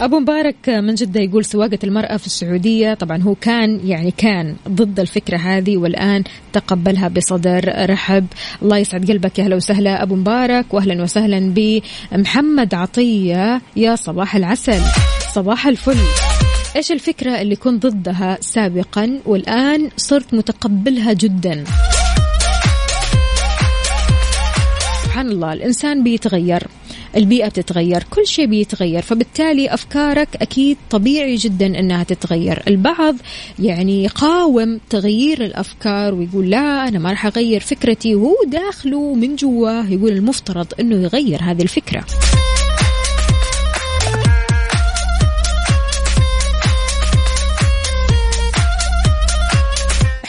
أبو 0.00 0.18
مبارك 0.18 0.68
من 0.68 0.94
جدة 0.94 1.20
يقول 1.20 1.44
سواقة 1.44 1.78
المرأة 1.84 2.16
في 2.16 2.26
السعودية 2.26 2.94
طبعا 2.94 3.22
هو 3.22 3.34
كان 3.34 3.80
يعني 3.84 4.10
كان 4.10 4.56
ضد 4.68 5.00
الفكرة 5.00 5.36
هذه 5.36 5.76
والآن 5.76 6.24
تقبلها 6.52 7.08
بصدر 7.08 7.90
رحب. 7.90 8.26
الله 8.62 8.78
يسعد 8.78 9.10
قلبك 9.10 9.38
يا 9.38 9.44
أهلا 9.44 9.56
وسهلا. 9.56 10.02
أبو 10.02 10.14
مبارك 10.14 10.74
وأهلا 10.74 11.02
وسهلا 11.02 11.54
بمحمد 12.12 12.74
عطية. 12.74 13.62
يا 13.76 13.96
صباح 13.96 14.36
العسل 14.36 14.80
صباح 15.34 15.66
الفل. 15.66 15.98
إيش 16.76 16.92
الفكرة 16.92 17.40
اللي 17.40 17.56
كنت 17.56 17.86
ضدها 17.86 18.38
سابقا 18.40 19.18
والآن 19.26 19.90
صرت 19.96 20.34
متقبلها 20.34 21.12
جدا؟ 21.12 21.64
سبحان 25.04 25.28
الله 25.28 25.52
الإنسان 25.52 26.02
بيتغير. 26.04 26.62
البيئة 27.16 27.48
بتتغير 27.48 28.04
كل 28.10 28.26
شيء 28.26 28.46
بيتغير 28.46 29.02
فبالتالي 29.02 29.74
أفكارك 29.74 30.28
أكيد 30.36 30.76
طبيعي 30.90 31.36
جدا 31.36 31.66
أنها 31.66 32.02
تتغير. 32.02 32.62
البعض 32.68 33.16
يعني 33.58 34.04
يقاوم 34.04 34.80
تغيير 34.90 35.44
الأفكار 35.44 36.14
ويقول 36.14 36.50
لا 36.50 36.88
أنا 36.88 36.98
ما 36.98 37.10
راح 37.10 37.26
أغير 37.26 37.60
فكرتي 37.60 38.14
وهو 38.14 38.36
داخله 38.46 39.14
من 39.14 39.36
جواه 39.36 39.86
يقول 39.88 40.12
المفترض 40.12 40.66
أنه 40.80 40.96
يغير 40.96 41.42
هذه 41.42 41.62
الفكرة. 41.62 42.04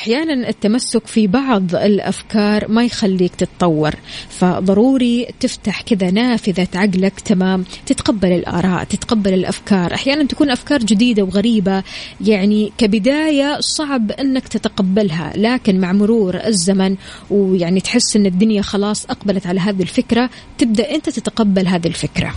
أحيانا 0.01 0.49
التمسك 0.49 1.07
في 1.07 1.27
بعض 1.27 1.75
الأفكار 1.75 2.67
ما 2.67 2.85
يخليك 2.85 3.35
تتطور 3.35 3.95
فضروري 4.29 5.27
تفتح 5.39 5.81
كذا 5.81 6.11
نافذة 6.11 6.67
عقلك 6.75 7.19
تمام؟ 7.19 7.65
تتقبل 7.85 8.31
الآراء 8.31 8.83
تتقبل 8.83 9.33
الأفكار. 9.33 9.93
أحيانا 9.93 10.23
تكون 10.23 10.49
أفكار 10.49 10.79
جديدة 10.79 11.23
وغريبة 11.23 11.83
يعني 12.21 12.71
كبداية 12.77 13.57
صعب 13.59 14.11
إنك 14.11 14.47
تتقبلها 14.47 15.33
لكن 15.35 15.79
مع 15.79 15.93
مرور 15.93 16.35
الزمن 16.45 16.95
ويعني 17.29 17.79
تحس 17.81 18.15
إن 18.15 18.25
الدنيا 18.25 18.61
خلاص 18.61 19.05
أقبلت 19.05 19.47
على 19.47 19.59
هذه 19.59 19.81
الفكرة 19.81 20.29
تبدأ 20.57 20.95
أنت 20.95 21.09
تتقبل 21.09 21.67
هذه 21.67 21.87
الفكرة. 21.87 22.33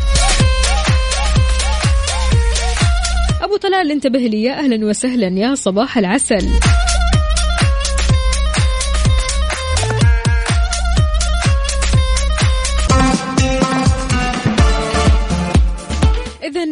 أبو 3.43 3.57
طلال 3.57 3.91
انتبه 3.91 4.19
لي. 4.19 4.43
يا 4.43 4.59
أهلا 4.59 4.87
وسهلا. 4.87 5.29
يا 5.29 5.55
صباح 5.55 5.99
العسل. 5.99 6.49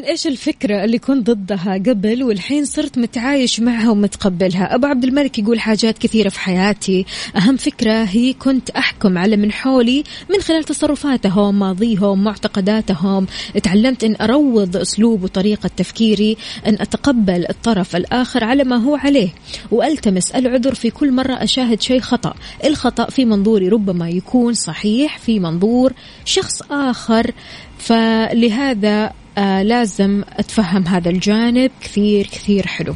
إذا 0.02 0.10
إيش 0.10 0.26
الفكرة 0.26 0.84
اللي 0.84 0.98
كنت 0.98 1.30
ضدها 1.30 1.74
قبل 1.74 2.22
والحين 2.22 2.64
صرت 2.64 2.98
متعايش 2.98 3.60
معها 3.60 3.90
ومتقبلها؟ 3.90 4.74
أبو 4.74 4.86
عبد 4.86 5.04
الملك 5.04 5.38
يقول 5.38 5.60
حاجات 5.60 5.98
كثيرة 5.98 6.28
في 6.28 6.40
حياتي. 6.40 7.06
أهم 7.36 7.56
فكرة 7.56 8.02
هي 8.02 8.32
كنت 8.32 8.70
أحكم 8.70 9.18
على 9.18 9.36
من 9.36 9.52
حولي 9.52 10.04
من 10.30 10.40
خلال 10.40 10.64
تصرفاتهم 10.64 11.58
ماضيهم 11.58 12.24
معتقداتهم. 12.24 13.26
تعلمت 13.62 14.04
أن 14.04 14.16
أروض 14.20 14.76
أسلوب 14.76 15.22
وطريقة 15.22 15.70
تفكيري 15.76 16.36
أن 16.66 16.74
أتقبل 16.74 17.46
الطرف 17.50 17.96
الآخر 17.96 18.44
على 18.44 18.64
ما 18.64 18.76
هو 18.76 18.96
عليه 18.96 19.28
وألتمس 19.70 20.30
العذر 20.30 20.74
في 20.74 20.90
كل 20.90 21.12
مرة 21.12 21.32
أشاهد 21.32 21.82
شيء 21.82 22.00
خطأ. 22.00 22.34
الخطأ 22.64 23.10
في 23.10 23.24
منظوري 23.24 23.68
ربما 23.68 24.08
يكون 24.08 24.54
صحيح 24.54 25.18
في 25.18 25.40
منظور 25.40 25.92
شخص 26.24 26.62
آخر. 26.70 27.30
فلهذا 27.78 29.12
آه 29.38 29.62
لازم 29.62 30.22
أتفهم 30.38 30.86
هذا 30.86 31.10
الجانب 31.10 31.70
كثير 31.80 32.26
كثير 32.26 32.66
حلو. 32.66 32.94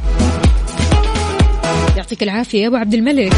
يعطيك 1.97 2.23
العافية 2.23 2.61
يا 2.61 2.67
أبو 2.67 2.75
عبد 2.75 2.93
الملك. 2.93 3.33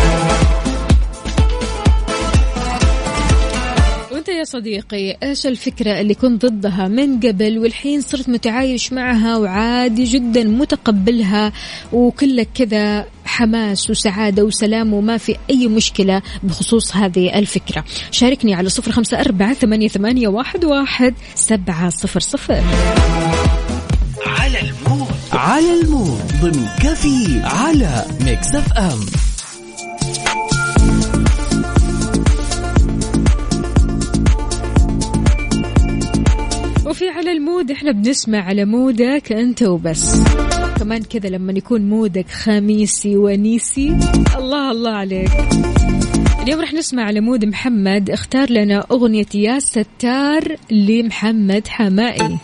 يا 4.38 4.44
صديقي 4.44 5.18
إيش 5.24 5.48
الفكرة 5.48 6.02
اللي 6.02 6.14
كنت 6.14 6.46
ضدها 6.46 6.88
من 6.88 7.20
قبل 7.20 7.60
والحين 7.60 8.02
صرت 8.02 8.30
متعايش 8.30 8.94
معها 8.94 9.38
وعادي 9.38 10.04
جدا 10.04 10.44
متقبلها 10.44 11.54
وكلك 11.94 12.50
كذا 12.56 13.06
حماس 13.26 13.90
وسعادة 13.90 14.44
وسلام 14.44 14.94
وما 14.94 15.18
في 15.18 15.36
أي 15.50 15.68
مشكلة 15.68 16.22
بخصوص 16.44 16.96
هذه 16.96 17.40
الفكرة؟ 17.40 17.86
شاركني 18.12 18.54
على 18.54 18.70
صفر 18.70 18.92
خمسة 18.92 19.20
أربعة 19.20 19.54
ثمانية, 19.54 20.28
واحد 20.28 21.14
سبعة 21.36 21.90
صفر 21.90 22.20
صفر. 22.20 22.64
على 24.26 24.60
ال 24.62 24.71
mood 24.71 25.08
على 25.34 25.82
ال 25.82 25.90
mood 25.90 26.22
ضمن 26.42 26.68
كافيين 26.84 27.42
على 27.44 28.06
Mix 28.22 28.56
FM. 28.56 29.00
وفي 36.90 37.10
على 37.10 37.32
ال 37.32 37.40
mood 37.40 37.72
إحنا 37.72 37.92
بنسمع 37.92 38.42
على 38.42 38.66
mood 38.66 39.18
ك 39.18 39.32
أنت 39.32 39.64
وبس. 39.64 40.24
كمان 40.80 41.04
كذا 41.04 41.30
لما 41.30 41.52
يكون 41.52 41.82
mood 41.82 42.20
ك 42.20 42.30
خميسي 42.30 43.18
ونيسي 43.18 43.98
الله 44.38 44.72
الله 44.72 44.92
عليك. 44.92 45.32
اليوم 46.44 46.62
رح 46.62 46.74
نسمع 46.74 47.04
على 47.04 47.20
mood 47.20 47.46
محمد 47.46 48.10
اختار 48.10 48.52
لنا 48.52 48.86
أغنية 48.92 49.26
يا 49.36 49.60
ستار 49.60 50.56
لمحمد 50.72 51.68
حماقي. 51.68 52.38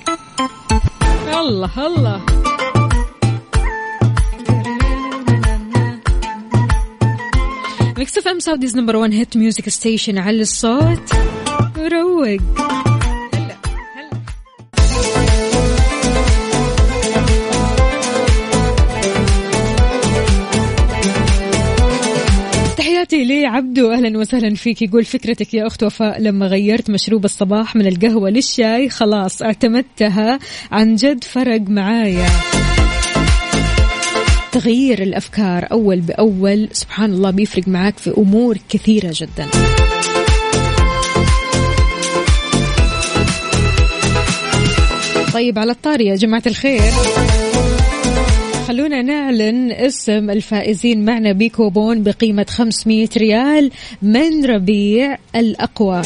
الله 1.40 1.88
الله. 1.88 2.22
Mix 7.98 8.18
FM 8.18 8.40
Saudi's 8.40 8.78
number 8.78 8.96
1 8.96 9.14
hit 9.14 9.38
music 9.38 9.70
station 9.70 10.18
على 10.18 10.42
الصوت. 10.42 11.14
روق. 11.78 12.42
تحياتي 23.06 23.26
لي 23.26 23.46
عبدو 23.46 23.92
أهلا 23.92 24.18
وسهلا 24.18 24.56
فيك. 24.56 24.82
يقول 24.82 25.06
فكرتك 25.06 25.54
يا 25.54 25.68
أخت 25.68 25.84
وفاء 25.84 26.22
لما 26.22 26.48
غيرت 26.48 26.90
مشروب 26.90 27.26
الصباح 27.26 27.76
من 27.76 27.88
القهوة 27.88 28.30
للشاي 28.30 28.90
خلاص 28.90 29.42
اعتمدتها 29.42 30.40
عن 30.72 30.96
جد 30.96 31.24
فرق 31.24 31.62
معايا. 31.62 32.28
تغيير 34.52 35.02
الأفكار 35.02 35.68
أول 35.72 36.00
بأول 36.00 36.70
سبحان 36.72 37.14
الله 37.14 37.32
بيفرق 37.32 37.68
معاك 37.68 37.98
في 37.98 38.14
أمور 38.18 38.58
كثيرة 38.70 39.10
جدا. 39.14 39.48
طيب 45.34 45.60
على 45.60 45.72
الطاري 45.72 46.06
يا 46.06 46.16
جماعة 46.16 46.44
الخير. 46.48 46.82
خلونا 48.68 49.02
نعلن 49.02 49.72
اسم 49.72 50.30
الفائزين 50.30 51.06
معنا 51.06 51.32
بكوبون 51.32 52.04
بقيمة 52.04 52.46
500 52.50 53.10
ريال 53.18 53.72
من 54.02 54.46
ربيع 54.46 55.18
الأقوى. 55.36 56.02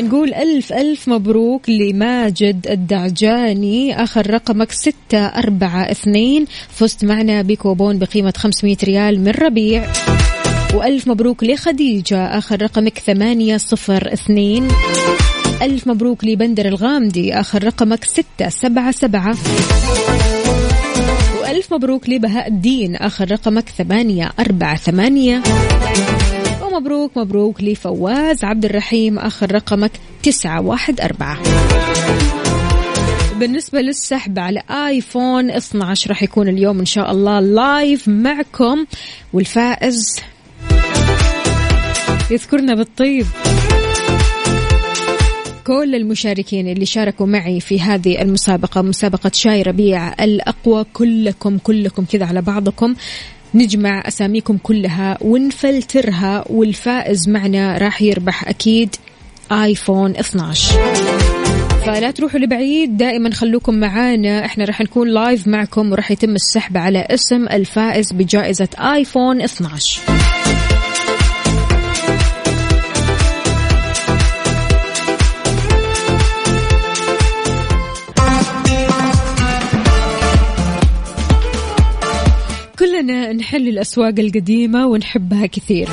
نقول 0.00 0.34
ألف 0.34 0.72
ألف 0.72 1.08
مبروك 1.08 1.70
لماجد 1.70 2.66
الدعجاني. 2.70 4.02
آخر 4.02 4.30
رقمك 4.30 4.72
ستة 4.72 5.26
أربعة 5.26 5.90
اثنين. 5.90 6.46
فزت 6.68 7.04
معنا 7.04 7.42
بكوبون 7.42 7.98
بقيمة 7.98 8.34
500 8.36 8.76
ريال 8.84 9.20
من 9.20 9.30
ربيع. 9.30 9.86
وألف 10.74 11.08
مبروك 11.08 11.44
لخديجة. 11.44 12.26
آخر 12.38 12.62
رقمك 12.62 12.98
ثمانية 12.98 13.56
صفر 13.56 14.12
اثنين. 14.12 14.68
ألف 15.62 15.86
مبروك 15.86 16.24
لبندر 16.24 16.66
الغامدي. 16.66 17.34
آخر 17.34 17.64
رقمك 17.64 18.04
ستة 18.04 18.48
سبعة 18.48 18.90
سبعة. 18.90 19.36
وألف 21.40 21.72
مبروك 21.72 22.08
لبهاء 22.08 22.48
الدين. 22.48 22.96
آخر 22.96 23.30
رقمك 23.30 23.68
ثمانية 23.68 24.32
أربعة 24.40 24.76
ثمانية. 24.76 25.42
ومبروك 26.62 27.18
مبروك 27.18 27.62
لفواز 27.62 28.44
عبد 28.44 28.64
الرحيم. 28.64 29.18
آخر 29.18 29.54
رقمك 29.54 29.92
تسعة 30.22 30.60
واحد 30.60 31.00
أربعة. 31.00 31.38
بالنسبة 33.38 33.80
للسحب 33.80 34.38
على 34.38 34.62
آيفون 34.70 35.50
12 35.50 36.10
راح 36.10 36.22
يكون 36.22 36.48
اليوم 36.48 36.78
إن 36.78 36.84
شاء 36.84 37.10
الله 37.10 37.40
لايف 37.40 38.08
معكم. 38.08 38.86
والفائز 39.32 40.20
يذكرنا 42.30 42.74
بالطيب. 42.74 43.26
كل 45.66 45.94
المشاركين 45.94 46.68
اللي 46.68 46.86
شاركوا 46.86 47.26
معي 47.26 47.60
في 47.60 47.80
هذه 47.80 48.22
المسابقة 48.22 48.82
مسابقة 48.82 49.30
شاي 49.34 49.62
ربيع 49.62 50.24
الأقوى 50.24 50.84
كلكم 50.92 51.58
كلكم 51.58 52.04
كذا 52.04 52.26
على 52.26 52.42
بعضكم. 52.42 52.94
نجمع 53.54 54.02
أساميكم 54.08 54.58
كلها 54.62 55.18
ونفلترها 55.20 56.44
والفائز 56.50 57.28
معنا 57.28 57.78
راح 57.78 58.02
يربح 58.02 58.48
أكيد 58.48 58.96
آيفون 59.52 60.10
12 60.16 60.74
فلا 61.86 62.10
تروحوا 62.10 62.40
لبعيد 62.40 62.96
دائما 62.96 63.30
خلوكم 63.30 63.74
معانا. 63.74 64.44
إحنا 64.44 64.64
راح 64.64 64.80
نكون 64.80 65.08
لايف 65.08 65.48
معكم 65.48 65.92
وراح 65.92 66.10
يتم 66.10 66.34
السحب 66.34 66.76
على 66.76 67.06
اسم 67.10 67.48
الفائز 67.48 68.12
بجائزة 68.12 68.68
آيفون 68.78 69.42
12 69.42 70.00
كلنا 82.96 83.32
نحل 83.32 83.68
الأسواق 83.68 84.14
القديمة 84.18 84.86
ونحبها 84.86 85.46
كثير. 85.46 85.88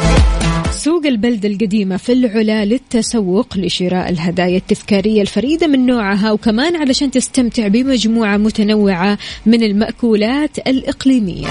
سوق 0.71 1.05
البلدة 1.05 1.49
القديمة 1.49 1.97
في 1.97 2.13
العلا 2.13 2.65
للتسوق 2.65 3.57
لشراء 3.57 4.09
الهدايا 4.09 4.57
التذكارية 4.57 5.21
الفريدة 5.21 5.67
من 5.67 5.85
نوعها 5.85 6.31
وكمان 6.31 6.75
علشان 6.75 7.11
تستمتع 7.11 7.67
بمجموعة 7.67 8.37
متنوعة 8.37 9.17
من 9.45 9.63
المأكولات 9.63 10.57
الإقليمية. 10.67 11.47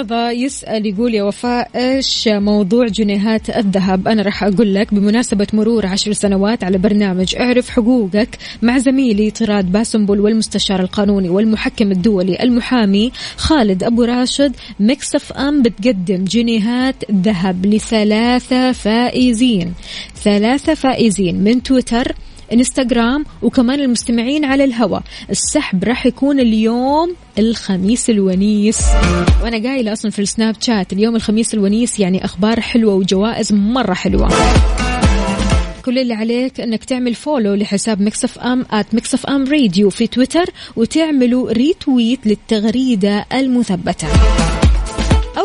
مرتضى 0.00 0.44
يسأل 0.44 0.86
يقول 0.86 1.14
يا 1.14 1.22
وفاء 1.22 1.70
إيش 1.76 2.28
موضوع 2.28 2.86
جنيهات 2.86 3.50
الذهب؟ 3.50 4.08
أنا 4.08 4.22
راح 4.22 4.44
أقول 4.44 4.74
لك 4.74 4.94
بمناسبة 4.94 5.46
مرور 5.52 5.86
عشر 5.86 6.12
سنوات 6.12 6.64
على 6.64 6.78
برنامج 6.78 7.36
اعرف 7.36 7.70
حقوقك 7.70 8.38
مع 8.62 8.78
زميلي 8.78 9.30
طراد 9.30 9.72
باسنبل 9.72 10.20
والمستشار 10.20 10.80
القانوني 10.80 11.28
والمحكم 11.28 11.92
الدولي 11.92 12.42
المحامي 12.42 13.12
خالد 13.36 13.84
أبو 13.84 14.04
راشد. 14.04 14.56
Mix 14.80 15.32
FM 15.32 15.62
بتقدم 15.62 16.24
جنيهات 16.24 16.96
ذهب 17.12 17.66
لثلاثة 17.66 18.72
فائزين. 18.72 19.74
ثلاثة 20.24 20.74
فائزين 20.74 21.44
من 21.44 21.62
تويتر 21.62 22.12
انستغرام 22.52 23.24
وكمان 23.42 23.80
المستمعين 23.80 24.44
على 24.44 24.64
الهواء 24.64 25.02
السحب 25.30 25.84
راح 25.84 26.06
يكون 26.06 26.40
اليوم 26.40 27.14
الخميس 27.38 28.10
الونيس. 28.10 28.80
وأنا 29.42 29.68
قايلة 29.68 29.92
أصلا 29.92 30.10
في 30.10 30.18
السناب 30.18 30.56
شات 30.60 30.92
اليوم 30.92 31.16
الخميس 31.16 31.54
الونيس 31.54 32.00
يعني 32.00 32.24
أخبار 32.24 32.60
حلوة 32.60 32.94
وجوائز 32.94 33.52
مرة 33.52 33.94
حلوة. 33.94 34.28
كل 35.84 35.98
اللي 35.98 36.14
عليك 36.14 36.60
إنك 36.60 36.84
تعمل 36.84 37.14
follow 37.14 37.54
لحساب 37.54 38.02
Mix 38.02 38.38
FM 38.38 38.66
at 38.70 38.94
Mix 38.94 39.26
FM 39.26 39.44
Radio 39.44 39.90
في 39.90 40.06
تويتر 40.06 40.44
وتعملوا 40.76 41.52
retweet 41.52 42.26
للتغريدة 42.26 43.26
المثبتة. 43.32 44.08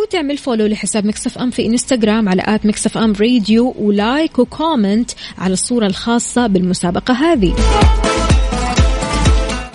أو 0.05 0.09
تعمل 0.09 0.37
follow 0.37 0.65
لحساب 0.65 1.05
Mix 1.05 1.37
FM 1.37 1.49
في 1.49 1.65
إنستغرام 1.65 2.29
على 2.29 2.43
at 2.45 2.65
Mix 2.65 2.97
FM 2.97 3.13
Radio 3.21 3.75
و 3.79 3.91
like 3.91 4.39
و 4.39 4.48
comment 4.48 5.11
على 5.37 5.53
الصورة 5.53 5.87
الخاصة 5.87 6.47
بالمسابقة 6.47 7.13
هذه. 7.13 7.55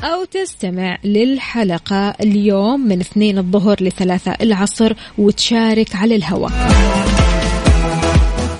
أو 0.02 0.24
تستمع 0.24 0.98
للحلقة 1.04 2.10
اليوم 2.10 2.80
من 2.80 3.00
اثنين 3.00 3.38
الظهر 3.38 3.76
لثلاثة 3.80 4.36
العصر 4.40 4.92
وتشارك 5.18 5.96
على 5.96 6.16
الهواء. 6.16 6.52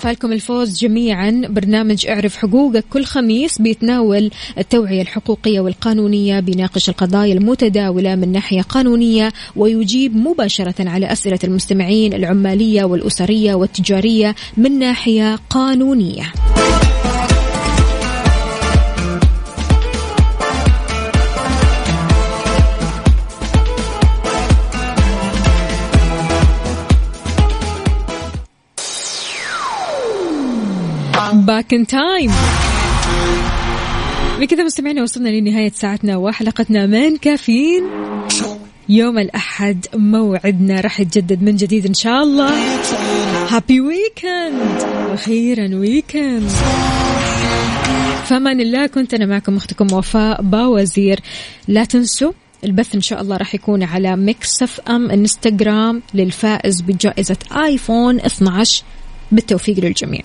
فالكم 0.01 0.33
الفوز 0.33 0.79
جميعا. 0.79 1.43
برنامج 1.49 2.07
اعرف 2.07 2.37
حقوقك 2.37 2.85
كل 2.91 3.05
خميس 3.05 3.63
بيتناول 3.63 4.31
التوعية 4.59 5.03
الحقوقية 5.03 5.61
والقانونية 5.61 6.41
بيناقش 6.41 6.89
القضايا 6.89 7.35
المتداولة 7.35 8.15
من 8.15 8.33
ناحية 8.33 8.63
قانونية 8.63 9.33
ويجيب 9.57 10.17
مباشرة 10.17 10.89
على 10.89 11.13
أسئلة 11.13 11.39
المستمعين 11.45 12.15
العمالية 12.15 12.85
والأسرية 12.85 13.55
والتجارية 13.55 14.35
من 14.57 14.79
ناحية 14.79 15.39
قانونية. 15.51 16.33
Back 31.33 31.75
in 31.75 31.87
time 31.87 32.33
بكذا 34.41 34.65
مستمعينا 34.65 35.03
وصلنا 35.03 35.29
لنهاية 35.29 35.73
ساعتنا 35.75 36.17
وحلقتنا 36.17 36.87
من 36.87 37.17
كافيين. 37.17 37.85
يوم 38.89 39.19
الأحد 39.19 39.87
موعدنا 39.95 40.81
راح 40.81 41.01
يتجدد 41.01 41.43
من 41.43 41.57
جديد 41.57 41.87
إن 41.87 41.95
شاء 41.95 42.23
الله. 42.23 42.51
Happy 43.49 43.81
weekend 43.81 44.83
أخيرا 45.13 45.75
weekend 45.75 46.51
فمان 48.25 48.61
الله 48.61 48.87
كنت 48.87 49.15
أنا 49.15 49.27
معكم 49.27 49.57
أختكم 49.57 49.93
وفاء 49.93 50.43
باوزير. 50.43 51.21
لا 51.69 51.85
تنسوا 51.85 52.33
البث 52.65 52.95
إن 52.95 53.01
شاء 53.01 53.21
الله 53.23 53.37
راح 53.37 53.55
يكون 53.55 53.83
على 53.83 54.17
Mix 54.17 54.63
FM 54.63 55.11
إنستغرام 55.11 56.03
للفائز 56.15 56.81
بجائزة 56.81 57.37
آيفون 57.65 58.21
12 58.21 58.85
بالتوفيق 59.33 59.79
للجميع. 59.79 60.23